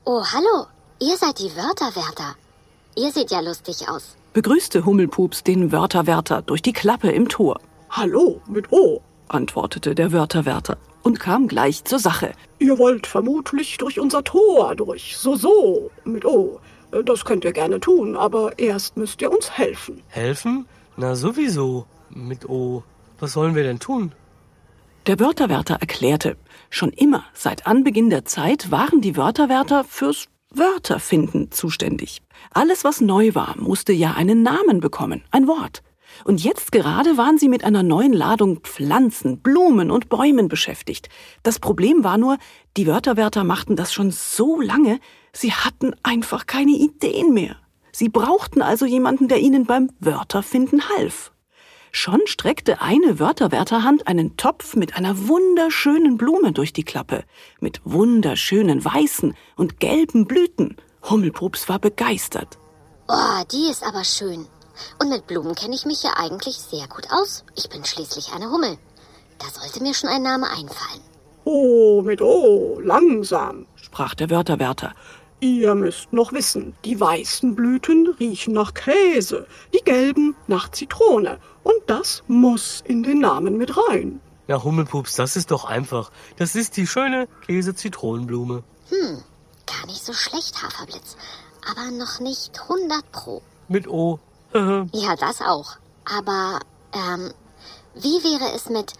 Oh, 0.05 0.23
hallo, 0.23 0.67
ihr 1.01 1.17
seid 1.17 1.37
die 1.39 1.55
Wörterwärter. 1.55 2.35
Ihr 2.95 3.11
seht 3.11 3.31
ja 3.31 3.39
lustig 3.39 3.87
aus. 3.87 4.15
begrüßte 4.33 4.85
Hummelpups 4.85 5.43
den 5.43 5.71
Wörterwärter 5.71 6.41
durch 6.41 6.61
die 6.61 6.73
Klappe 6.73 7.11
im 7.11 7.27
Tor, 7.29 7.59
Hallo, 7.89 8.41
mit 8.47 8.71
O. 8.71 9.01
antwortete 9.29 9.95
der 9.95 10.11
Wörterwärter 10.11 10.77
und 11.01 11.19
kam 11.19 11.47
gleich 11.47 11.83
zur 11.85 11.97
Sache. 11.99 12.33
Ihr 12.59 12.77
wollt 12.77 13.07
vermutlich 13.07 13.77
durch 13.77 13.99
unser 13.99 14.23
Tor 14.23 14.75
durch. 14.75 15.17
So, 15.17 15.35
so, 15.35 15.89
mit 16.03 16.25
O. 16.25 16.59
Das 17.05 17.25
könnt 17.25 17.45
ihr 17.45 17.51
gerne 17.53 17.79
tun, 17.79 18.15
aber 18.15 18.57
erst 18.59 18.97
müsst 18.97 19.21
ihr 19.21 19.31
uns 19.31 19.51
helfen. 19.51 20.01
Helfen? 20.09 20.65
Na 20.97 21.15
sowieso. 21.15 21.85
Mit 22.09 22.47
O. 22.49 22.83
Was 23.19 23.33
sollen 23.33 23.55
wir 23.55 23.63
denn 23.63 23.79
tun? 23.79 24.11
Der 25.07 25.19
Wörterwärter 25.19 25.75
erklärte, 25.79 26.35
schon 26.69 26.91
immer, 26.91 27.23
seit 27.33 27.65
Anbeginn 27.65 28.09
der 28.09 28.25
Zeit, 28.25 28.69
waren 28.71 29.01
die 29.01 29.15
Wörterwärter 29.17 29.83
fürs 29.83 30.25
Wörterfinden 30.51 31.51
zuständig. 31.51 32.21
Alles, 32.51 32.83
was 32.83 33.01
neu 33.01 33.35
war, 33.35 33.55
musste 33.57 33.93
ja 33.93 34.13
einen 34.13 34.43
Namen 34.43 34.79
bekommen, 34.79 35.23
ein 35.31 35.47
Wort. 35.47 35.83
Und 36.25 36.43
jetzt 36.43 36.71
gerade 36.71 37.17
waren 37.17 37.37
sie 37.37 37.47
mit 37.47 37.63
einer 37.63 37.83
neuen 37.83 38.13
Ladung 38.13 38.61
Pflanzen, 38.61 39.39
Blumen 39.39 39.91
und 39.91 40.09
Bäumen 40.09 40.47
beschäftigt. 40.47 41.09
Das 41.43 41.59
Problem 41.59 42.03
war 42.03 42.17
nur, 42.17 42.37
die 42.77 42.87
Wörterwärter 42.87 43.43
machten 43.43 43.75
das 43.75 43.93
schon 43.93 44.11
so 44.11 44.59
lange, 44.59 44.99
sie 45.33 45.53
hatten 45.53 45.93
einfach 46.03 46.47
keine 46.47 46.71
Ideen 46.71 47.33
mehr. 47.33 47.55
Sie 47.91 48.09
brauchten 48.09 48.61
also 48.61 48.85
jemanden, 48.85 49.27
der 49.27 49.39
ihnen 49.39 49.65
beim 49.65 49.89
Wörterfinden 49.99 50.89
half. 50.89 51.31
Schon 51.91 52.21
streckte 52.25 52.81
eine 52.81 53.19
Wörterwärterhand 53.19 54.07
einen 54.07 54.37
Topf 54.37 54.75
mit 54.75 54.95
einer 54.95 55.27
wunderschönen 55.27 56.17
Blume 56.17 56.51
durch 56.51 56.71
die 56.71 56.83
Klappe, 56.83 57.23
mit 57.59 57.81
wunderschönen 57.83 58.85
weißen 58.85 59.33
und 59.55 59.79
gelben 59.79 60.27
Blüten. 60.27 60.77
Hummelpups 61.03 61.69
war 61.69 61.79
begeistert. 61.79 62.57
Oh, 63.07 63.43
die 63.51 63.69
ist 63.69 63.83
aber 63.83 64.03
schön. 64.03 64.47
Und 65.01 65.09
mit 65.09 65.27
Blumen 65.27 65.55
kenne 65.55 65.75
ich 65.75 65.85
mich 65.85 66.03
ja 66.03 66.11
eigentlich 66.17 66.55
sehr 66.55 66.87
gut 66.87 67.07
aus. 67.11 67.43
Ich 67.55 67.69
bin 67.69 67.83
schließlich 67.83 68.33
eine 68.33 68.51
Hummel. 68.51 68.77
Da 69.39 69.47
sollte 69.47 69.81
mir 69.81 69.93
schon 69.93 70.09
ein 70.09 70.23
Name 70.23 70.47
einfallen. 70.49 71.01
Oh, 71.45 72.01
mit 72.01 72.21
O, 72.21 72.79
langsam, 72.81 73.65
sprach 73.75 74.13
der 74.13 74.29
Wörterwärter. 74.29 74.93
Ihr 75.39 75.73
müsst 75.73 76.11
noch 76.11 76.33
wissen, 76.33 76.75
die 76.83 76.99
weißen 76.99 77.55
Blüten 77.55 78.07
riechen 78.19 78.53
nach 78.53 78.73
Käse, 78.73 79.47
die 79.73 79.83
gelben 79.83 80.35
nach 80.47 80.69
Zitrone. 80.69 81.39
Und 81.63 81.81
das 81.87 82.23
muss 82.27 82.83
in 82.85 83.03
den 83.03 83.19
Namen 83.19 83.57
mit 83.57 83.75
rein. 83.77 84.19
Ja, 84.47 84.61
Hummelpups, 84.63 85.15
das 85.15 85.37
ist 85.37 85.51
doch 85.51 85.63
einfach. 85.63 86.11
Das 86.37 86.55
ist 86.55 86.75
die 86.75 86.87
schöne 86.87 87.27
Käse-Zitronenblume. 87.45 88.63
Hm, 88.89 89.23
gar 89.69 89.85
nicht 89.85 90.03
so 90.03 90.13
schlecht, 90.13 90.61
Haferblitz. 90.61 91.15
Aber 91.69 91.91
noch 91.91 92.19
nicht 92.19 92.59
100 92.61 93.11
Pro. 93.11 93.41
Mit 93.67 93.87
O. 93.87 94.19
ja, 94.53 95.15
das 95.15 95.41
auch. 95.41 95.77
Aber, 96.05 96.59
ähm, 96.93 97.31
wie 97.95 98.23
wäre 98.23 98.55
es 98.55 98.69
mit 98.69 98.93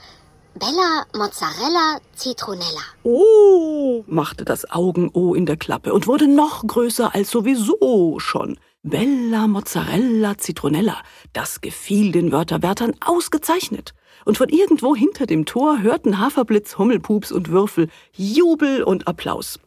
Bella 0.54 1.06
Mozzarella 1.16 2.00
Citronella? 2.16 2.82
Oh, 3.04 4.04
machte 4.08 4.46
das 4.46 4.70
Augen-O 4.70 5.34
in 5.34 5.46
der 5.46 5.58
Klappe 5.58 5.94
und 5.94 6.08
wurde 6.08 6.28
noch 6.28 6.66
größer 6.66 7.16
als 7.16 7.32
sowieso 7.32 8.20
schon. 8.20 8.60
Bella 8.84 9.48
Mozzarella 9.48 10.36
Citronella, 10.38 10.98
das 11.34 11.62
gefiel 11.62 12.12
den 12.12 12.32
Wörterwärtern 12.32 12.94
ausgezeichnet. 13.06 13.94
Und 14.26 14.38
von 14.38 14.50
irgendwo 14.50 14.96
hinter 14.96 15.26
dem 15.26 15.46
Tor 15.46 15.82
hörten 15.82 16.20
Haferblitz, 16.20 16.78
Hummelpups 16.78 17.32
und 17.32 17.50
Würfel 17.50 17.90
Jubel 18.16 18.84
und 18.84 19.08
Applaus. 19.08 19.60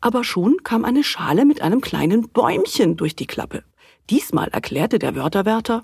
Aber 0.00 0.24
schon 0.24 0.62
kam 0.62 0.84
eine 0.84 1.04
Schale 1.04 1.44
mit 1.44 1.60
einem 1.62 1.80
kleinen 1.80 2.28
Bäumchen 2.28 2.96
durch 2.96 3.14
die 3.14 3.26
Klappe. 3.26 3.64
Diesmal 4.08 4.48
erklärte 4.48 4.98
der 4.98 5.14
Wörterwärter, 5.14 5.82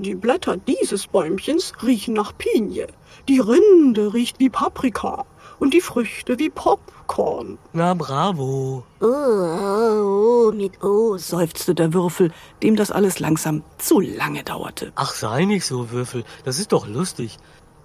die 0.00 0.14
Blätter 0.14 0.56
dieses 0.56 1.08
Bäumchens 1.08 1.74
riechen 1.82 2.14
nach 2.14 2.32
Pinie, 2.38 2.86
die 3.28 3.38
Rinde 3.38 4.14
riecht 4.14 4.40
wie 4.40 4.48
Paprika 4.48 5.26
und 5.58 5.74
die 5.74 5.82
Früchte 5.82 6.38
wie 6.38 6.48
Popcorn. 6.48 7.58
Na 7.74 7.92
bravo. 7.92 8.82
Oh, 9.00 9.06
oh, 9.06 10.46
oh, 10.48 10.52
mit 10.52 10.82
O, 10.82 11.18
seufzte 11.18 11.74
der 11.74 11.92
Würfel, 11.92 12.32
dem 12.62 12.76
das 12.76 12.90
alles 12.90 13.20
langsam 13.20 13.62
zu 13.76 14.00
lange 14.00 14.42
dauerte. 14.42 14.90
Ach, 14.94 15.12
sei 15.12 15.44
nicht 15.44 15.66
so, 15.66 15.90
Würfel, 15.90 16.24
das 16.44 16.58
ist 16.58 16.72
doch 16.72 16.88
lustig. 16.88 17.36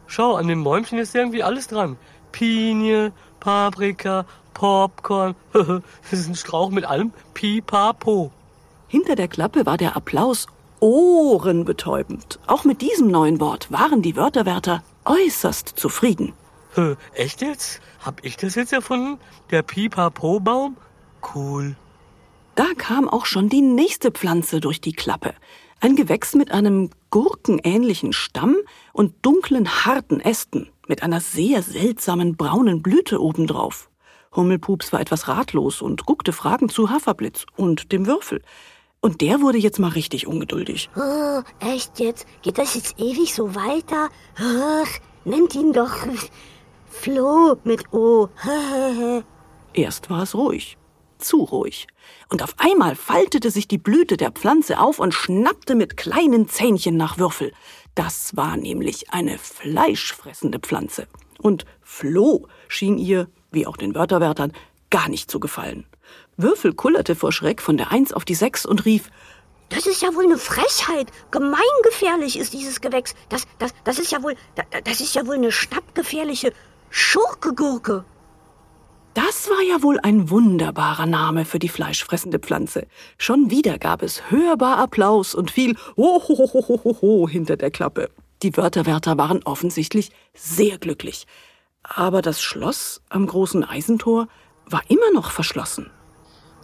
Schau, 0.07 0.35
an 0.35 0.47
dem 0.47 0.63
Bäumchen 0.63 0.99
ist 0.99 1.15
irgendwie 1.15 1.43
alles 1.43 1.67
dran. 1.67 1.97
Pinie, 2.31 3.11
Paprika, 3.41 4.25
Popcorn, 4.55 5.35
das 5.53 5.83
ist 6.11 6.27
ein 6.27 6.35
Strauch 6.35 6.71
mit 6.71 6.85
allem 6.85 7.11
Pipapo. 7.35 8.31
Hinter 8.87 9.15
der 9.15 9.27
Klappe 9.27 9.67
war 9.67 9.77
der 9.77 9.95
Applaus 9.95 10.47
ohrenbetäubend. 10.79 12.39
Auch 12.47 12.63
mit 12.63 12.81
diesem 12.81 13.07
neuen 13.07 13.39
Wort 13.39 13.71
waren 13.71 14.01
die 14.01 14.15
Wörterwärter 14.15 14.83
äußerst 15.03 15.67
zufrieden. 15.75 16.33
Echt 17.13 17.41
jetzt? 17.41 17.81
Hab 18.03 18.23
ich 18.25 18.37
das 18.37 18.55
jetzt 18.55 18.73
erfunden? 18.73 19.19
Der 19.51 19.61
Pipapo-Baum? 19.61 20.77
Cool. 21.33 21.75
Da 22.55 22.67
kam 22.77 23.09
auch 23.09 23.25
schon 23.25 23.49
die 23.49 23.61
nächste 23.61 24.11
Pflanze 24.11 24.61
durch 24.61 24.81
die 24.81 24.93
Klappe. 24.93 25.33
Ein 25.81 25.95
Gewächs 25.95 26.33
mit 26.33 26.51
einem 26.51 26.89
gurkenähnlichen 27.09 28.13
Stamm 28.13 28.55
und 28.93 29.13
dunklen, 29.21 29.85
harten 29.85 30.21
Ästen, 30.21 30.69
mit 30.87 31.03
einer 31.03 31.19
sehr 31.19 31.61
seltsamen 31.61 32.37
braunen 32.37 32.81
Blüte 32.81 33.21
obendrauf. 33.21 33.89
Hummelpups 34.35 34.91
war 34.93 35.01
etwas 35.01 35.27
ratlos 35.27 35.81
und 35.81 36.05
guckte 36.05 36.33
fragend 36.33 36.71
zu 36.71 36.89
Haferblitz 36.89 37.45
und 37.55 37.91
dem 37.91 38.05
Würfel. 38.05 38.41
Und 38.99 39.21
der 39.21 39.41
wurde 39.41 39.57
jetzt 39.57 39.79
mal 39.79 39.89
richtig 39.89 40.25
ungeduldig. 40.25 40.89
Oh, 40.95 41.41
echt 41.59 41.99
jetzt? 41.99 42.25
Geht 42.41 42.57
das 42.57 42.75
jetzt 42.75 42.99
ewig 42.99 43.33
so 43.33 43.53
weiter? 43.53 44.09
Ach, 44.37 44.87
nennt 45.25 45.53
ihn 45.53 45.73
doch 45.73 45.93
Flo 46.89 47.57
mit 47.63 47.93
O. 47.93 48.29
Erst 49.73 50.09
war 50.09 50.23
es 50.23 50.33
ruhig. 50.33 50.77
Zu 51.19 51.43
ruhig. 51.43 51.87
Und 52.29 52.41
auf 52.41 52.55
einmal 52.57 52.95
faltete 52.95 53.51
sich 53.51 53.67
die 53.67 53.77
Blüte 53.77 54.17
der 54.17 54.31
Pflanze 54.31 54.79
auf 54.79 54.99
und 54.99 55.13
schnappte 55.13 55.75
mit 55.75 55.97
kleinen 55.97 56.47
Zähnchen 56.47 56.97
nach 56.97 57.17
Würfel. 57.17 57.51
Das 57.93 58.35
war 58.35 58.57
nämlich 58.57 59.11
eine 59.11 59.37
fleischfressende 59.37 60.59
Pflanze. 60.59 61.07
Und 61.39 61.65
Flo 61.81 62.47
schien 62.67 62.97
ihr, 62.97 63.29
wie 63.55 63.65
auch 63.65 63.77
den 63.77 63.95
Wörterwärtern, 63.95 64.53
gar 64.91 65.09
nicht 65.09 65.31
zu 65.31 65.39
gefallen. 65.39 65.85
Würfel 66.37 66.73
kullerte 66.73 67.15
vor 67.15 67.31
Schreck 67.31 67.61
von 67.61 67.77
der 67.77 67.91
Eins 67.91 68.13
auf 68.13 68.25
die 68.25 68.35
Sechs 68.35 68.65
und 68.65 68.85
rief, 68.85 69.09
das 69.69 69.87
ist 69.87 70.01
ja 70.01 70.13
wohl 70.13 70.25
eine 70.25 70.37
Frechheit. 70.37 71.07
Gemeingefährlich 71.31 72.37
ist 72.37 72.53
dieses 72.53 72.81
Gewächs. 72.81 73.15
Das, 73.29 73.47
das, 73.57 73.73
das 73.83 73.97
ist 73.97 74.11
ja 74.11 74.21
wohl, 74.21 74.35
das 74.83 75.01
ist 75.01 75.15
ja 75.15 75.25
wohl 75.25 75.35
eine 75.35 75.51
schnappgefährliche 75.51 76.53
Schurkegurke. 76.91 78.05
Das 79.15 79.49
war 79.49 79.61
ja 79.63 79.81
wohl 79.81 79.97
ein 80.03 80.29
wunderbarer 80.29 81.05
Name 81.05 81.45
für 81.45 81.57
die 81.57 81.69
fleischfressende 81.69 82.37
Pflanze. 82.37 82.85
Schon 83.17 83.49
wieder 83.49 83.79
gab 83.79 84.03
es 84.03 84.29
hörbar 84.29 84.77
Applaus 84.77 85.33
und 85.33 85.51
viel 85.51 85.77
Hohohohoho 85.95 87.27
hinter 87.27 87.55
der 87.55 87.71
Klappe. 87.71 88.09
Die 88.43 88.55
Wörterwärter 88.57 89.17
waren 89.17 89.41
offensichtlich 89.43 90.11
sehr 90.33 90.77
glücklich. 90.77 91.25
Aber 91.87 92.21
das 92.21 92.41
Schloss 92.41 93.01
am 93.09 93.27
großen 93.27 93.63
Eisentor 93.63 94.27
war 94.65 94.81
immer 94.87 95.11
noch 95.13 95.31
verschlossen. 95.31 95.91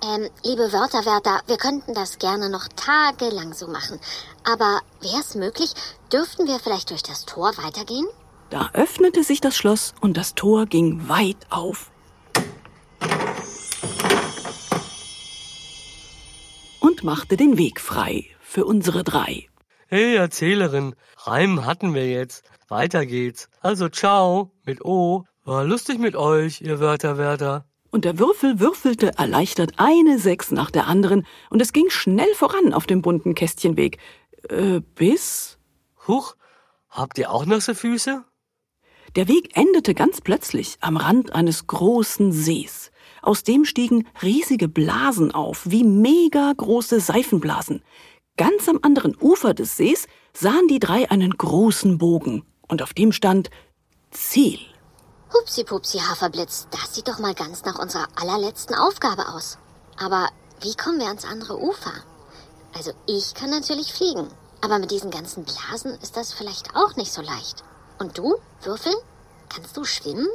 Ähm, 0.04 0.30
liebe 0.44 0.74
Wörterwärter, 0.74 1.42
wir 1.46 1.58
könnten 1.58 1.94
das 1.94 2.18
gerne 2.18 2.50
noch 2.50 2.68
tagelang 2.76 3.54
so 3.54 3.68
machen. 3.68 4.00
Aber 4.44 4.82
wäre 5.00 5.20
es 5.20 5.36
möglich, 5.36 5.74
dürften 6.12 6.48
wir 6.48 6.60
vielleicht 6.60 6.90
durch 6.90 7.04
das 7.04 7.26
Tor 7.26 7.52
weitergehen? 7.58 8.08
Da 8.50 8.72
öffnete 8.74 9.24
sich 9.24 9.42
das 9.42 9.56
Schloss 9.56 9.94
und 10.02 10.18
das 10.18 10.34
Tor 10.34 10.66
ging 10.66 11.08
weit 11.08 11.38
auf. 11.52 11.92
Und 16.80 17.04
machte 17.04 17.38
den 17.38 17.60
Weg 17.60 17.80
frei 17.80 18.26
für 18.42 18.66
unsere 18.66 19.04
drei. 19.04 19.48
Hey, 19.88 20.16
Erzählerin, 20.16 20.96
Reim 21.18 21.66
hatten 21.66 21.94
wir 21.94 22.10
jetzt. 22.10 22.44
Weiter 22.72 23.06
geht's. 23.06 23.50
Also 23.60 23.90
ciao 23.90 24.52
mit 24.66 24.84
O. 24.84 25.26
War 25.44 25.64
lustig 25.66 26.00
mit 26.00 26.16
euch, 26.16 26.62
ihr 26.62 26.80
Wörterwärter 26.80 27.66
und 27.92 28.06
der 28.06 28.18
Würfel 28.18 28.60
würfelte 28.60 29.18
erleichtert 29.18 29.74
eine 29.78 30.18
Sechs 30.18 30.52
nach 30.52 30.72
der 30.72 30.88
anderen, 30.88 31.28
und 31.50 31.62
es 31.62 31.74
ging 31.74 31.90
schnell 31.90 32.34
voran 32.36 32.74
auf 32.74 32.88
dem 32.88 33.02
bunten 33.02 33.36
Kästchenweg. 33.36 33.98
Äh, 34.50 34.80
bis. 34.96 35.60
Huch, 36.08 36.36
habt 36.90 37.18
ihr 37.18 37.32
auch 37.32 37.46
nasse 37.46 37.76
Füße? 37.76 38.24
Der 39.18 39.28
Weg 39.28 39.58
endete 39.58 39.94
ganz 39.94 40.22
plötzlich 40.22 40.78
am 40.80 40.96
Rand 40.96 41.36
eines 41.36 41.68
großen 41.68 42.32
Sees. 42.32 42.92
Aus 43.22 43.44
dem 43.44 43.66
stiegen 43.66 44.08
riesige 44.24 44.70
Blasen 44.70 45.32
auf, 45.32 45.70
wie 45.70 45.84
mega 45.84 46.54
große 46.56 47.02
Seifenblasen. 47.02 47.84
Ganz 48.38 48.70
am 48.70 48.80
anderen 48.82 49.18
Ufer 49.20 49.54
des 49.54 49.76
Sees 49.76 50.08
sahen 50.34 50.68
die 50.70 50.80
drei 50.80 51.12
einen 51.12 51.32
großen 51.32 51.98
Bogen, 51.98 52.44
und 52.72 52.82
auf 52.82 52.94
dem 52.94 53.12
stand 53.12 53.52
Ziel. 54.10 54.60
Hupsi 55.34 55.64
Pupsi 55.64 56.00
Haferblitz, 56.00 56.68
das 56.72 56.96
sieht 56.96 57.08
doch 57.08 57.20
mal 57.20 57.36
ganz 57.36 57.64
nach 57.64 57.78
unserer 57.78 58.08
allerletzten 58.20 58.76
Aufgabe 58.76 59.30
aus. 59.30 59.60
Aber 59.98 60.30
wie 60.62 60.76
kommen 60.76 61.00
wir 61.00 61.08
ans 61.08 61.26
andere 61.26 61.62
Ufer? 61.62 61.94
Also 62.74 62.92
ich 63.08 63.34
kann 63.34 63.50
natürlich 63.50 63.94
fliegen, 63.94 64.28
aber 64.62 64.80
mit 64.80 64.92
diesen 64.92 65.12
ganzen 65.12 65.44
Blasen 65.44 65.94
ist 66.02 66.18
das 66.18 66.34
vielleicht 66.34 66.76
auch 66.76 66.96
nicht 66.96 67.12
so 67.12 67.22
leicht. 67.22 67.64
Und 68.00 68.18
du, 68.18 68.36
Würfel, 68.64 68.94
kannst 69.50 69.78
du 69.78 69.84
schwimmen? 69.84 70.28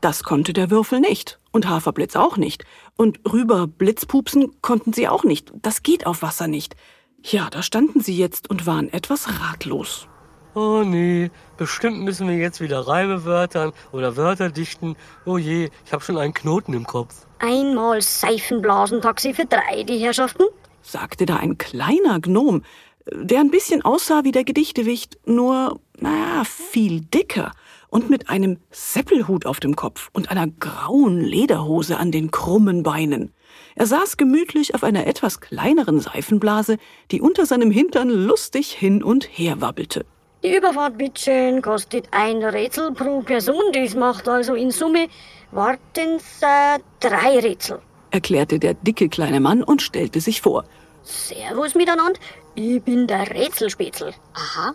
Das 0.00 0.24
konnte 0.24 0.52
der 0.52 0.70
Würfel 0.70 1.00
nicht 1.00 1.38
und 1.52 1.68
Haferblitz 1.68 2.16
auch 2.16 2.36
nicht. 2.36 2.64
Und 2.96 3.20
rüber 3.30 3.66
Blitzpupsen 3.66 4.60
konnten 4.60 4.92
sie 4.92 5.08
auch 5.08 5.24
nicht. 5.24 5.52
Das 5.54 5.82
geht 5.82 6.06
auf 6.06 6.22
Wasser 6.22 6.48
nicht. 6.48 6.74
Ja, 7.22 7.48
da 7.50 7.62
standen 7.62 8.00
sie 8.00 8.16
jetzt 8.16 8.50
und 8.50 8.66
waren 8.66 8.92
etwas 8.92 9.28
ratlos. 9.40 10.08
Oh 10.54 10.82
nee, 10.84 11.30
bestimmt 11.56 12.00
müssen 12.02 12.28
wir 12.28 12.36
jetzt 12.36 12.60
wieder 12.60 12.86
Reimewörtern 12.86 13.72
oder 13.90 14.18
Wörter 14.18 14.50
dichten. 14.50 14.96
Oh 15.24 15.38
je, 15.38 15.70
ich 15.86 15.92
habe 15.92 16.04
schon 16.04 16.18
einen 16.18 16.34
Knoten 16.34 16.74
im 16.74 16.86
Kopf. 16.86 17.26
Einmal 17.38 18.02
Seifenblasentaxi 18.02 19.32
für 19.32 19.46
drei, 19.46 19.82
die 19.84 19.96
Herrschaften. 19.96 20.44
sagte 20.82 21.24
da 21.24 21.36
ein 21.36 21.56
kleiner 21.56 22.20
Gnom, 22.20 22.62
der 23.10 23.40
ein 23.40 23.50
bisschen 23.50 23.82
aussah 23.82 24.24
wie 24.24 24.32
der 24.32 24.44
Gedichtewicht, 24.44 25.18
nur, 25.24 25.80
naja, 25.98 26.44
viel 26.44 27.00
dicker 27.00 27.52
und 27.88 28.10
mit 28.10 28.28
einem 28.28 28.58
Seppelhut 28.70 29.46
auf 29.46 29.58
dem 29.58 29.74
Kopf 29.74 30.10
und 30.12 30.30
einer 30.30 30.48
grauen 30.48 31.20
Lederhose 31.20 31.96
an 31.96 32.12
den 32.12 32.30
krummen 32.30 32.82
Beinen. 32.82 33.32
Er 33.74 33.86
saß 33.86 34.18
gemütlich 34.18 34.74
auf 34.74 34.84
einer 34.84 35.06
etwas 35.06 35.40
kleineren 35.40 35.98
Seifenblase, 35.98 36.76
die 37.10 37.22
unter 37.22 37.46
seinem 37.46 37.70
Hintern 37.70 38.10
lustig 38.10 38.72
hin 38.72 39.02
und 39.02 39.24
her 39.24 39.62
wabbelte. 39.62 40.04
Die 40.42 40.56
Überfahrt, 40.56 40.98
bitteschön, 40.98 41.62
kostet 41.62 42.08
ein 42.10 42.42
Rätsel 42.42 42.92
pro 42.92 43.22
Person. 43.22 43.62
Das 43.72 43.94
macht 43.94 44.28
also 44.28 44.54
in 44.54 44.70
Summe, 44.72 45.08
warten's, 45.52 46.40
äh, 46.40 46.78
drei 47.00 47.38
Rätsel. 47.38 47.80
erklärte 48.10 48.58
der 48.58 48.74
dicke 48.74 49.08
kleine 49.08 49.40
Mann 49.40 49.62
und 49.62 49.80
stellte 49.82 50.20
sich 50.20 50.42
vor. 50.42 50.64
Servus 51.02 51.74
miteinander, 51.74 52.20
ich 52.54 52.82
bin 52.82 53.06
der 53.06 53.30
Rätselspätzl. 53.30 54.12
Aha. 54.34 54.74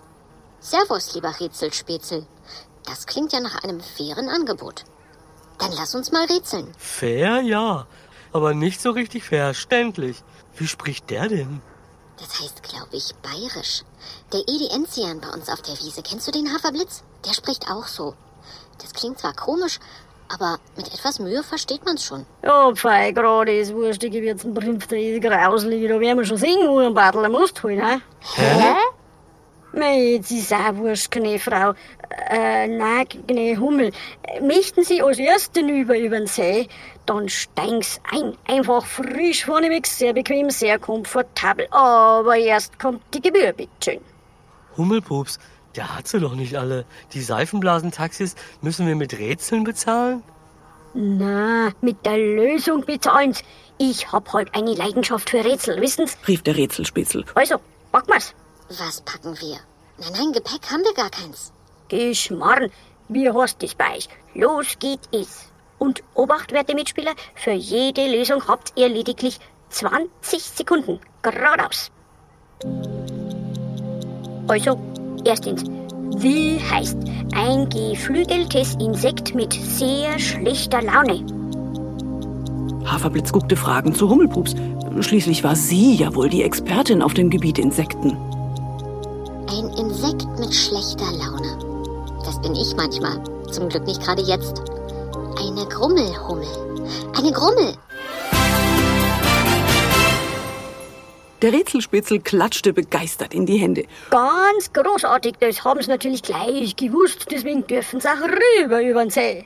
Servus, 0.59 1.13
lieber 1.13 1.33
Rätselspätzl. 1.39 2.25
Das 2.85 3.05
klingt 3.05 3.33
ja 3.33 3.39
nach 3.39 3.63
einem 3.63 3.79
fairen 3.79 4.29
Angebot. 4.29 4.85
Dann 5.59 5.71
lass 5.73 5.93
uns 5.95 6.11
mal 6.11 6.25
rätseln. 6.25 6.67
Fair, 6.77 7.41
ja, 7.41 7.87
aber 8.31 8.53
nicht 8.53 8.81
so 8.81 8.91
richtig 8.91 9.25
verständlich. 9.25 10.23
Wie 10.55 10.67
spricht 10.67 11.09
der 11.09 11.27
denn? 11.27 11.61
Das 12.19 12.39
heißt, 12.39 12.63
glaube 12.63 12.95
ich, 12.95 13.13
bayerisch. 13.21 13.83
Der 14.33 14.41
Edi 14.41 14.69
Enzian 14.73 15.21
bei 15.21 15.29
uns 15.29 15.49
auf 15.49 15.61
der 15.61 15.77
Wiese. 15.79 16.01
Kennst 16.01 16.27
du 16.27 16.31
den 16.31 16.51
Haferblitz? 16.53 17.03
Der 17.25 17.33
spricht 17.33 17.69
auch 17.69 17.87
so. 17.87 18.15
Das 18.81 18.93
klingt 18.93 19.19
zwar 19.19 19.33
komisch, 19.33 19.79
aber 20.29 20.57
mit 20.75 20.93
etwas 20.93 21.19
Mühe 21.19 21.43
versteht 21.43 21.85
man's 21.85 22.03
schon. 22.03 22.25
Ja, 22.43 22.71
Pfei, 22.73 23.11
gerade 23.11 23.57
ist 23.57 23.73
wurstige 23.73 24.21
Wirzenbrimpf, 24.21 24.87
der 24.87 24.99
ist 24.99 25.21
grauslig. 25.21 25.87
Da 25.87 25.99
werden 25.99 26.17
wir 26.17 26.25
schon 26.25 26.37
singen, 26.37 26.67
wo 26.69 26.79
ein 26.79 26.93
Bartel 26.93 27.25
am 27.25 27.31
Must 27.31 27.61
holen, 27.63 27.85
hä? 27.85 27.99
Hä? 28.35 28.75
Mei, 29.77 30.13
jetzt 30.13 30.31
ist 30.31 30.51
auch 30.53 30.75
wurscht, 30.75 31.11
gne 31.11 31.37
Frau. 31.37 31.73
Äh, 32.29 32.67
nein, 32.67 33.05
gne 33.27 33.57
Hummel. 33.59 33.91
Möchten 34.41 34.83
Sie 34.83 35.03
als 35.03 35.19
Ersten 35.19 35.69
über 35.69 35.97
übern 35.97 36.25
See, 36.25 36.67
dann 37.05 37.29
steigen's 37.29 38.01
ein. 38.11 38.35
Einfach 38.47 38.85
frisch 38.85 39.45
vorneweg, 39.45 39.85
sehr 39.85 40.13
bequem, 40.13 40.49
sehr 40.49 40.79
komfortabel. 40.79 41.67
Aber 41.69 42.35
erst 42.37 42.79
kommt 42.79 43.01
die 43.13 43.21
Gebühr, 43.21 43.53
bitteschön. 43.53 44.01
Hummelpups, 44.77 45.39
der 45.75 45.95
hat 45.95 46.07
sie 46.07 46.19
doch 46.19 46.33
nicht 46.33 46.55
alle. 46.55 46.85
Die 47.13 47.21
Seifenblasentaxis 47.21 48.35
müssen 48.61 48.87
wir 48.87 48.95
mit 48.95 49.13
Rätseln 49.19 49.63
bezahlen? 49.63 50.23
Na, 50.95 51.71
mit 51.81 52.03
der 52.03 52.17
Lösung 52.17 52.83
bezahlen's. 52.83 53.43
Ich 53.77 54.11
hab 54.11 54.33
halt 54.33 54.55
eine 54.55 54.73
Leidenschaft 54.73 55.29
für 55.29 55.45
Rätsel, 55.45 55.79
wissen's? 55.81 56.17
rief 56.27 56.41
der 56.41 56.57
Rätselspitzel. 56.57 57.25
Also, 57.35 57.57
packen 57.91 58.11
wir's. 58.13 58.33
Was 58.69 58.99
packen 59.01 59.39
wir? 59.39 59.59
Nein, 59.97 60.11
nein, 60.11 60.31
Gepäck 60.33 60.69
haben 60.69 60.83
wir 60.83 60.93
gar 60.93 61.09
keins. 61.09 61.53
Geschmarren, 61.87 62.69
wie 63.07 63.31
heißt 63.31 63.63
das 63.63 63.75
bei 63.75 63.95
euch? 63.95 64.09
Los 64.33 64.77
geht 64.79 64.99
es. 65.13 65.45
Und 65.79 66.03
Obacht, 66.15 66.51
werte 66.51 66.75
Mitspieler, 66.75 67.13
für 67.33 67.51
jede 67.51 68.05
Lösung 68.11 68.45
habt 68.45 68.73
ihr 68.75 68.89
lediglich 68.89 69.39
20 69.69 70.09
Sekunden. 70.43 70.99
Geradeaus. 71.21 71.91
Also, 74.49 74.77
erstens, 75.23 75.63
wie 76.17 76.59
heißt 76.59 76.97
ein 77.35 77.69
geflügeltes 77.69 78.75
Insekt 78.81 79.33
mit 79.33 79.53
sehr 79.53 80.19
schlechter 80.19 80.81
Laune? 80.81 81.25
Haferblitz 82.85 83.31
guckte 83.31 83.55
fragend 83.55 83.95
zu 83.95 84.09
Hummelpups. 84.09 84.55
Schließlich 84.99 85.43
war 85.43 85.55
sie 85.55 85.95
ja 85.95 86.13
wohl 86.15 86.27
die 86.27 86.43
Expertin 86.43 87.01
auf 87.01 87.13
dem 87.13 87.29
Gebiet 87.29 87.59
Insekten. 87.59 88.17
Mit 90.47 90.55
schlechter 90.55 91.11
Laune. 91.11 91.59
Das 92.23 92.41
bin 92.41 92.55
ich 92.55 92.73
manchmal. 92.77 93.21
Zum 93.51 93.67
Glück 93.67 93.83
nicht 93.83 94.01
gerade 94.01 94.21
jetzt. 94.21 94.61
Eine 95.37 95.67
Grummelhummel. 95.67 96.47
Eine 97.17 97.33
Grummel. 97.33 97.73
Der 101.41 101.51
Rätselspitzel 101.51 102.21
klatschte 102.21 102.71
begeistert 102.71 103.33
in 103.33 103.45
die 103.45 103.57
Hände. 103.57 103.83
Ganz 104.09 104.71
großartig, 104.71 105.35
das 105.41 105.65
haben 105.65 105.81
sie 105.81 105.89
natürlich 105.89 106.23
gleich 106.23 106.77
gewusst, 106.77 107.27
deswegen 107.29 107.67
dürfen 107.67 107.99
sie 107.99 108.07
auch 108.07 108.63
rüber 108.63 108.81
übern 108.81 109.09
See. 109.09 109.45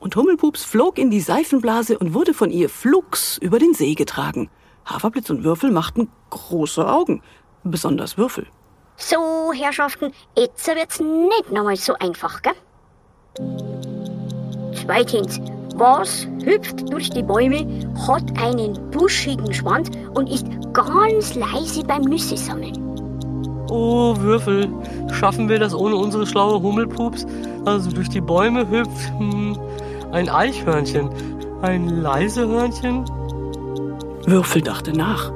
Und 0.00 0.16
Hummelpups 0.16 0.64
flog 0.64 0.98
in 0.98 1.12
die 1.12 1.20
Seifenblase 1.20 2.00
und 2.00 2.14
wurde 2.14 2.34
von 2.34 2.50
ihr 2.50 2.68
flugs 2.68 3.38
über 3.38 3.60
den 3.60 3.74
See 3.74 3.94
getragen. 3.94 4.50
Haferblitz 4.86 5.30
und 5.30 5.44
Würfel 5.44 5.70
machten 5.70 6.10
große 6.30 6.84
Augen, 6.84 7.22
besonders 7.62 8.18
Würfel. 8.18 8.48
So, 8.96 9.52
Herrschaften, 9.52 10.12
jetzt 10.36 10.66
wird's 10.66 11.00
nicht 11.00 11.50
nochmal 11.50 11.76
so 11.76 11.94
einfach, 11.94 12.40
gell? 12.42 12.52
Zweitens, 14.74 15.40
was 15.76 16.26
hüpft 16.44 16.92
durch 16.92 17.10
die 17.10 17.22
Bäume, 17.22 17.66
hat 18.06 18.24
einen 18.38 18.90
buschigen 18.90 19.52
Schwanz 19.52 19.90
und 20.14 20.28
ist 20.30 20.46
ganz 20.72 21.34
leise 21.34 21.82
beim 21.84 22.02
Nüsse 22.02 22.36
sammeln? 22.36 22.76
Oh, 23.70 24.14
Würfel, 24.18 24.68
schaffen 25.12 25.48
wir 25.48 25.58
das 25.58 25.74
ohne 25.74 25.96
unsere 25.96 26.26
schlaue 26.26 26.60
Hummelpups? 26.60 27.26
Also 27.64 27.90
durch 27.90 28.10
die 28.10 28.20
Bäume 28.20 28.68
hüpft 28.68 29.08
hm, 29.18 29.58
ein 30.12 30.28
Eichhörnchen. 30.28 31.08
Ein 31.62 31.88
Leisehörnchen? 31.88 33.04
Würfel 34.26 34.62
dachte 34.62 34.92
nach. 34.92 35.32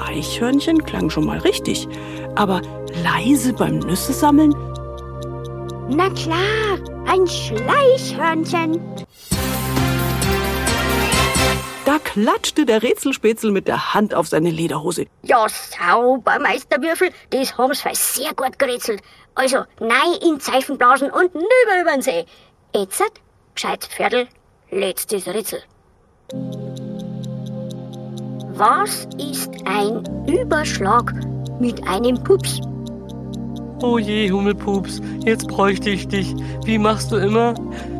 Eichhörnchen 0.00 0.84
klang 0.84 1.10
schon 1.10 1.26
mal 1.26 1.38
richtig, 1.38 1.88
aber 2.36 2.62
leise 3.02 3.52
beim 3.52 3.78
Nüsse 3.78 4.12
sammeln? 4.12 4.54
Na 5.88 6.08
klar, 6.10 6.78
ein 7.06 7.26
Schleichhörnchen. 7.26 8.80
Da 11.84 11.98
klatschte 11.98 12.64
der 12.66 12.84
Rätselspitzel 12.84 13.50
mit 13.50 13.66
der 13.66 13.94
Hand 13.94 14.14
auf 14.14 14.28
seine 14.28 14.50
Lederhose. 14.50 15.06
Ja, 15.22 15.46
sauber, 15.48 16.38
Meisterwürfel, 16.38 17.10
das 17.30 17.58
haben 17.58 17.74
sie 17.74 17.88
sehr 17.94 18.32
gut 18.34 18.58
gerätselt. 18.60 19.02
Also, 19.34 19.64
nein 19.80 20.12
in 20.24 20.38
Seifenblasen 20.38 21.10
und 21.10 21.34
nüber 21.34 21.80
übern 21.82 22.00
See. 22.00 22.26
Jetzt, 22.74 23.02
gescheit 23.56 23.84
Pferdl, 23.84 24.28
letztes 24.70 25.26
Rätsel. 25.26 25.62
Was 28.60 29.08
ist 29.16 29.50
ein 29.64 30.02
Überschlag 30.26 31.14
mit 31.60 31.82
einem 31.88 32.22
Pups? 32.22 32.60
Oh 33.82 33.96
je, 33.96 34.30
Hummelpups, 34.30 35.00
jetzt 35.24 35.48
bräuchte 35.48 35.88
ich 35.88 36.08
dich. 36.08 36.34
Wie 36.66 36.76
machst 36.76 37.10
du 37.10 37.16
immer? 37.16 37.54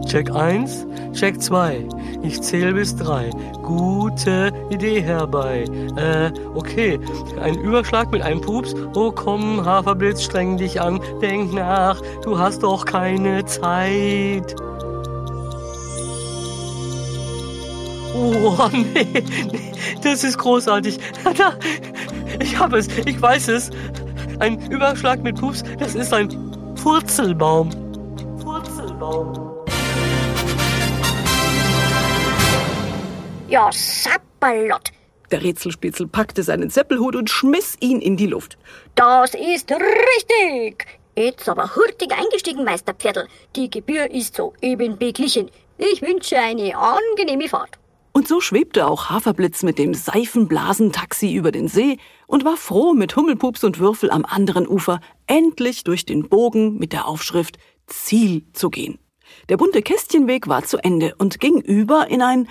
Check 0.04 0.30
1, 0.30 0.86
Check 1.14 1.40
2. 1.40 1.88
Ich 2.22 2.42
zähle 2.42 2.74
bis 2.74 2.94
3. 2.96 3.30
Gute 3.62 4.52
Idee 4.68 5.00
herbei. 5.00 5.64
Äh, 5.96 6.30
okay. 6.54 7.00
Ein 7.40 7.54
Überschlag 7.54 8.12
mit 8.12 8.20
einem 8.20 8.42
Pups. 8.42 8.74
Oh 8.94 9.12
komm, 9.12 9.64
Haferblitz, 9.64 10.24
streng 10.24 10.58
dich 10.58 10.78
an. 10.78 11.00
Denk 11.22 11.54
nach, 11.54 12.02
du 12.22 12.38
hast 12.38 12.64
doch 12.64 12.84
keine 12.84 13.46
Zeit. 13.46 14.54
Oh, 18.42 18.68
nee, 18.72 19.06
nee, 19.12 19.72
das 20.02 20.24
ist 20.24 20.38
großartig. 20.38 20.98
Ich 22.40 22.58
habe 22.58 22.78
es, 22.78 22.88
ich 23.04 23.20
weiß 23.20 23.48
es. 23.48 23.70
Ein 24.38 24.70
Überschlag 24.70 25.22
mit 25.22 25.38
Pups, 25.38 25.62
das 25.78 25.94
ist 25.94 26.12
ein 26.14 26.28
Purzelbaum. 26.82 27.68
Purzelbaum. 28.42 29.34
Ja, 33.48 33.68
Sapperlot, 33.72 34.92
Der 35.30 35.42
Rätselspitzel 35.42 36.06
packte 36.06 36.42
seinen 36.42 36.70
Zeppelhut 36.70 37.16
und 37.16 37.28
schmiss 37.28 37.76
ihn 37.80 38.00
in 38.00 38.16
die 38.16 38.26
Luft. 38.26 38.56
das 38.94 39.34
ist 39.34 39.70
richtig. 39.70 40.86
Jetzt 41.16 41.48
aber 41.48 41.74
hurtig 41.74 42.12
eingestiegen, 42.12 42.64
Meisterpferdl. 42.64 43.26
Die 43.56 43.68
Gebühr 43.68 44.10
ist 44.10 44.36
so 44.36 44.54
eben 44.62 44.96
beglichen. 44.96 45.50
Ich 45.76 46.00
wünsche 46.00 46.38
eine 46.38 46.74
angenehme 46.76 47.48
Fahrt. 47.48 47.76
Und 48.12 48.26
so 48.26 48.40
schwebte 48.40 48.86
auch 48.86 49.08
Haferblitz 49.08 49.62
mit 49.62 49.78
dem 49.78 49.94
Seifenblasentaxi 49.94 51.32
über 51.32 51.52
den 51.52 51.68
See 51.68 51.98
und 52.26 52.44
war 52.44 52.56
froh, 52.56 52.92
mit 52.92 53.14
Hummelpups 53.14 53.62
und 53.62 53.78
Würfel 53.78 54.10
am 54.10 54.24
anderen 54.24 54.66
Ufer 54.66 55.00
endlich 55.26 55.84
durch 55.84 56.04
den 56.06 56.28
Bogen 56.28 56.76
mit 56.78 56.92
der 56.92 57.06
Aufschrift 57.06 57.58
Ziel 57.86 58.44
zu 58.52 58.68
gehen. 58.68 58.98
Der 59.48 59.56
bunte 59.56 59.82
Kästchenweg 59.82 60.48
war 60.48 60.64
zu 60.64 60.78
Ende 60.78 61.14
und 61.18 61.38
ging 61.38 61.60
über 61.60 62.08
in 62.08 62.20
ein, 62.20 62.48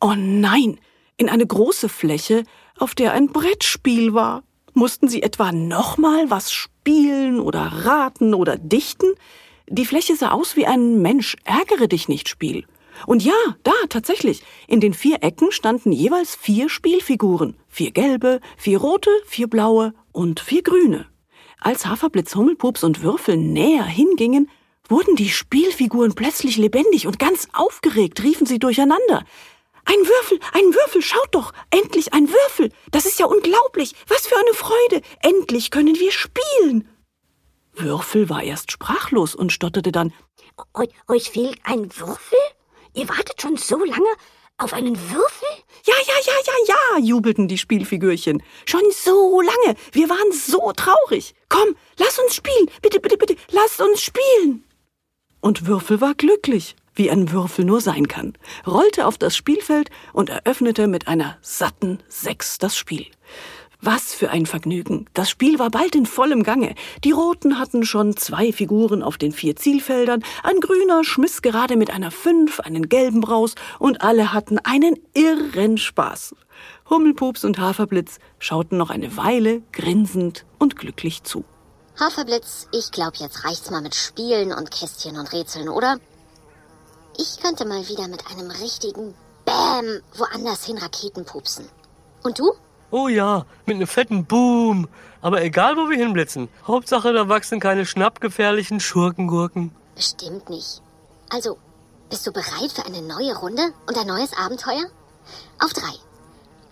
oh 0.00 0.14
nein, 0.16 0.78
in 1.16 1.28
eine 1.28 1.46
große 1.46 1.88
Fläche, 1.88 2.44
auf 2.78 2.94
der 2.94 3.12
ein 3.12 3.28
Brettspiel 3.28 4.14
war. 4.14 4.44
Mussten 4.72 5.08
sie 5.08 5.22
etwa 5.22 5.52
nochmal 5.52 6.30
was 6.30 6.52
spielen 6.52 7.40
oder 7.40 7.60
raten 7.60 8.34
oder 8.34 8.56
dichten. 8.56 9.14
Die 9.68 9.84
Fläche 9.84 10.16
sah 10.16 10.30
aus 10.30 10.56
wie 10.56 10.66
ein 10.66 11.02
Mensch 11.02 11.36
ärgere 11.44 11.88
dich 11.88 12.08
nicht 12.08 12.28
Spiel. 12.28 12.66
Und 13.06 13.22
ja, 13.22 13.32
da 13.62 13.72
tatsächlich. 13.88 14.42
In 14.68 14.80
den 14.80 14.94
vier 14.94 15.22
Ecken 15.22 15.52
standen 15.52 15.92
jeweils 15.92 16.34
vier 16.34 16.68
Spielfiguren. 16.68 17.56
Vier 17.68 17.90
gelbe, 17.90 18.40
vier 18.56 18.78
rote, 18.78 19.10
vier 19.26 19.48
blaue 19.48 19.94
und 20.12 20.40
vier 20.40 20.62
grüne. 20.62 21.06
Als 21.60 21.86
Haferblitz, 21.86 22.34
Hummelpups 22.34 22.84
und 22.84 23.02
Würfel 23.02 23.36
näher 23.36 23.84
hingingen, 23.84 24.50
wurden 24.88 25.16
die 25.16 25.30
Spielfiguren 25.30 26.14
plötzlich 26.14 26.56
lebendig 26.56 27.06
und 27.06 27.18
ganz 27.18 27.48
aufgeregt 27.52 28.22
riefen 28.22 28.46
sie 28.46 28.58
durcheinander. 28.58 29.24
Ein 29.84 29.98
Würfel, 29.98 30.38
ein 30.52 30.74
Würfel, 30.74 31.02
schaut 31.02 31.28
doch, 31.32 31.52
endlich 31.70 32.12
ein 32.12 32.28
Würfel. 32.28 32.70
Das 32.90 33.06
ist 33.06 33.18
ja 33.18 33.26
unglaublich. 33.26 33.94
Was 34.08 34.26
für 34.26 34.36
eine 34.36 34.54
Freude. 34.54 35.02
Endlich 35.22 35.70
können 35.70 35.98
wir 35.98 36.12
spielen. 36.12 36.88
Würfel 37.74 38.28
war 38.28 38.42
erst 38.42 38.70
sprachlos 38.70 39.34
und 39.34 39.52
stotterte 39.52 39.92
dann. 39.92 40.12
Eu 40.74 40.86
euch 41.08 41.30
fehlt 41.30 41.58
ein 41.64 41.90
Würfel? 41.96 42.38
Ihr 42.94 43.08
wartet 43.08 43.40
schon 43.40 43.56
so 43.56 43.78
lange 43.78 44.08
auf 44.58 44.72
einen 44.74 44.96
Würfel? 44.96 45.48
Ja, 45.84 45.94
ja, 46.06 46.14
ja, 46.24 46.32
ja, 46.46 46.74
ja, 46.74 46.98
jubelten 47.04 47.48
die 47.48 47.58
Spielfigürchen. 47.58 48.42
Schon 48.66 48.82
so 48.90 49.40
lange. 49.40 49.76
Wir 49.92 50.08
waren 50.08 50.32
so 50.32 50.72
traurig. 50.72 51.34
Komm, 51.48 51.74
lass 51.98 52.18
uns 52.18 52.34
spielen. 52.34 52.70
Bitte, 52.82 53.00
bitte, 53.00 53.16
bitte, 53.16 53.36
lass 53.50 53.80
uns 53.80 54.02
spielen. 54.02 54.64
Und 55.40 55.66
Würfel 55.66 56.00
war 56.00 56.14
glücklich, 56.14 56.76
wie 56.94 57.10
ein 57.10 57.32
Würfel 57.32 57.64
nur 57.64 57.80
sein 57.80 58.06
kann, 58.06 58.34
rollte 58.66 59.06
auf 59.06 59.18
das 59.18 59.34
Spielfeld 59.34 59.90
und 60.12 60.28
eröffnete 60.28 60.86
mit 60.86 61.08
einer 61.08 61.38
satten 61.40 61.98
Sechs 62.08 62.58
das 62.58 62.76
Spiel. 62.76 63.06
Was 63.84 64.14
für 64.14 64.30
ein 64.30 64.46
Vergnügen. 64.46 65.06
Das 65.12 65.28
Spiel 65.28 65.58
war 65.58 65.68
bald 65.68 65.96
in 65.96 66.06
vollem 66.06 66.44
Gange. 66.44 66.76
Die 67.02 67.10
Roten 67.10 67.58
hatten 67.58 67.84
schon 67.84 68.16
zwei 68.16 68.52
Figuren 68.52 69.02
auf 69.02 69.18
den 69.18 69.32
vier 69.32 69.56
Zielfeldern, 69.56 70.22
ein 70.44 70.60
Grüner 70.60 71.02
schmiss 71.02 71.42
gerade 71.42 71.76
mit 71.76 71.90
einer 71.90 72.12
Fünf 72.12 72.60
einen 72.60 72.88
gelben 72.88 73.24
raus 73.24 73.56
und 73.80 74.00
alle 74.00 74.32
hatten 74.32 74.60
einen 74.60 75.00
irren 75.14 75.78
Spaß. 75.78 76.36
Hummelpups 76.90 77.44
und 77.44 77.58
Haferblitz 77.58 78.20
schauten 78.38 78.78
noch 78.78 78.90
eine 78.90 79.16
Weile 79.16 79.62
grinsend 79.72 80.46
und 80.60 80.76
glücklich 80.76 81.24
zu. 81.24 81.44
Haferblitz, 81.98 82.68
ich 82.70 82.92
glaube, 82.92 83.16
jetzt 83.18 83.44
reicht's 83.44 83.72
mal 83.72 83.82
mit 83.82 83.96
Spielen 83.96 84.52
und 84.52 84.70
Kästchen 84.70 85.18
und 85.18 85.32
Rätseln, 85.32 85.68
oder? 85.68 85.98
Ich 87.18 87.40
könnte 87.42 87.66
mal 87.66 87.88
wieder 87.88 88.06
mit 88.06 88.24
einem 88.30 88.48
richtigen 88.48 89.12
Bäm 89.44 90.02
woanders 90.16 90.66
hin 90.66 90.78
Raketen 90.78 91.24
pupsen. 91.24 91.68
Und 92.22 92.38
du? 92.38 92.52
Oh 92.92 93.08
ja, 93.08 93.46
mit 93.64 93.76
einem 93.76 93.86
fetten 93.86 94.26
Boom. 94.26 94.86
Aber 95.22 95.42
egal, 95.42 95.76
wo 95.78 95.88
wir 95.88 95.96
hinblitzen. 95.96 96.48
Hauptsache, 96.66 97.12
da 97.14 97.26
wachsen 97.26 97.58
keine 97.58 97.86
schnappgefährlichen 97.86 98.80
Schurkengurken. 98.80 99.74
Bestimmt 99.96 100.50
nicht. 100.50 100.82
Also, 101.30 101.56
bist 102.10 102.26
du 102.26 102.32
bereit 102.32 102.70
für 102.70 102.84
eine 102.84 103.00
neue 103.00 103.34
Runde 103.34 103.62
und 103.86 103.96
ein 103.96 104.06
neues 104.06 104.36
Abenteuer? 104.36 104.84
Auf 105.58 105.72
drei. 105.72 105.94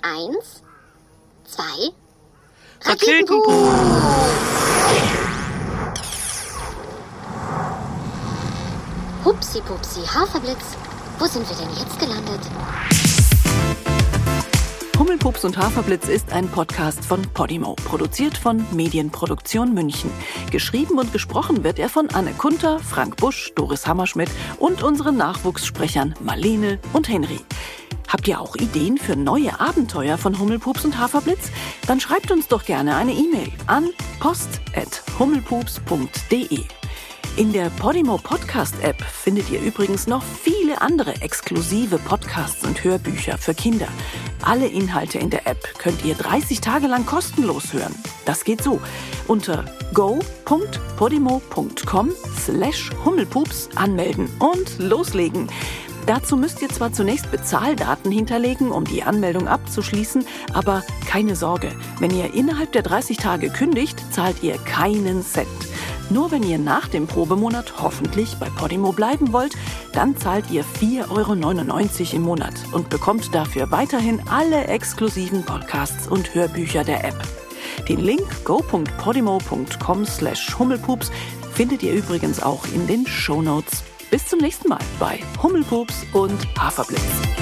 Eins, 0.02 0.62
zwei, 1.44 1.90
Raketenboom! 2.82 3.74
Hupsi 9.24 9.60
Pupsi, 9.62 10.00
Haferblitz. 10.06 10.76
Wo 11.18 11.26
sind 11.26 11.48
wir 11.48 11.56
denn 11.56 11.76
jetzt 11.76 11.98
gelandet? 11.98 12.40
Hummelpups 15.00 15.44
und 15.46 15.56
Haferblitz 15.56 16.08
ist 16.08 16.30
ein 16.30 16.46
Podcast 16.46 17.02
von 17.06 17.22
Podimo, 17.32 17.74
produziert 17.86 18.36
von 18.36 18.62
Medienproduktion 18.72 19.72
München. 19.72 20.10
Geschrieben 20.50 20.98
und 20.98 21.10
gesprochen 21.10 21.64
wird 21.64 21.78
er 21.78 21.88
von 21.88 22.10
Anne 22.10 22.34
Kunter, 22.34 22.80
Frank 22.80 23.16
Busch, 23.16 23.50
Doris 23.54 23.86
Hammerschmidt 23.86 24.28
und 24.58 24.82
unseren 24.82 25.16
Nachwuchssprechern 25.16 26.14
Marlene 26.20 26.78
und 26.92 27.08
Henry. 27.08 27.40
Habt 28.08 28.28
ihr 28.28 28.38
auch 28.38 28.56
Ideen 28.56 28.98
für 28.98 29.16
neue 29.16 29.58
Abenteuer 29.58 30.18
von 30.18 30.38
Hummelpups 30.38 30.84
und 30.84 30.98
Haferblitz? 30.98 31.50
Dann 31.86 31.98
schreibt 31.98 32.30
uns 32.30 32.48
doch 32.48 32.66
gerne 32.66 32.96
eine 32.96 33.12
E-Mail 33.12 33.50
an 33.68 33.88
post.hummelpups.de. 34.18 36.60
In 37.36 37.52
der 37.54 37.70
Podimo 37.70 38.18
Podcast 38.18 38.74
App 38.82 39.00
findet 39.00 39.48
ihr 39.48 39.62
übrigens 39.62 40.06
noch 40.06 40.22
viele 40.70 40.82
andere 40.82 41.20
exklusive 41.20 41.98
Podcasts 41.98 42.64
und 42.64 42.84
Hörbücher 42.84 43.36
für 43.38 43.54
Kinder. 43.54 43.88
Alle 44.42 44.68
Inhalte 44.68 45.18
in 45.18 45.28
der 45.28 45.48
App 45.48 45.76
könnt 45.78 46.04
ihr 46.04 46.14
30 46.14 46.60
Tage 46.60 46.86
lang 46.86 47.06
kostenlos 47.06 47.72
hören. 47.72 47.92
Das 48.24 48.44
geht 48.44 48.62
so. 48.62 48.80
Unter 49.26 49.64
go.podimo.com 49.94 52.12
slash 52.38 52.90
Hummelpups 53.04 53.70
anmelden 53.74 54.28
und 54.38 54.78
loslegen. 54.78 55.48
Dazu 56.06 56.36
müsst 56.36 56.62
ihr 56.62 56.68
zwar 56.68 56.92
zunächst 56.92 57.32
Bezahldaten 57.32 58.12
hinterlegen, 58.12 58.70
um 58.70 58.84
die 58.84 59.02
Anmeldung 59.02 59.48
abzuschließen, 59.48 60.24
aber 60.52 60.84
keine 61.08 61.34
Sorge, 61.34 61.72
wenn 61.98 62.16
ihr 62.16 62.32
innerhalb 62.32 62.70
der 62.70 62.82
30 62.82 63.16
Tage 63.16 63.50
kündigt, 63.50 64.00
zahlt 64.12 64.44
ihr 64.44 64.56
keinen 64.58 65.24
Cent. 65.24 65.48
Nur 66.10 66.32
wenn 66.32 66.42
ihr 66.42 66.58
nach 66.58 66.88
dem 66.88 67.06
Probemonat 67.06 67.80
hoffentlich 67.80 68.36
bei 68.38 68.50
Podimo 68.50 68.92
bleiben 68.92 69.32
wollt, 69.32 69.54
dann 69.92 70.16
zahlt 70.16 70.50
ihr 70.50 70.64
4,99 70.64 71.08
Euro 71.10 72.16
im 72.16 72.22
Monat 72.22 72.54
und 72.72 72.90
bekommt 72.90 73.34
dafür 73.34 73.70
weiterhin 73.70 74.20
alle 74.28 74.64
exklusiven 74.64 75.44
Podcasts 75.44 76.08
und 76.08 76.34
Hörbücher 76.34 76.84
der 76.84 77.04
App. 77.04 77.16
Den 77.88 78.00
Link 78.00 78.26
go.podimo.com 78.44 80.04
slash 80.04 80.58
hummelpups 80.58 81.10
findet 81.52 81.82
ihr 81.82 81.92
übrigens 81.92 82.42
auch 82.42 82.64
in 82.74 82.86
den 82.86 83.06
Shownotes. 83.06 83.84
Bis 84.10 84.26
zum 84.26 84.40
nächsten 84.40 84.68
Mal 84.68 84.80
bei 84.98 85.20
Hummelpups 85.40 86.06
und 86.12 86.38
Haferblitz. 86.58 87.39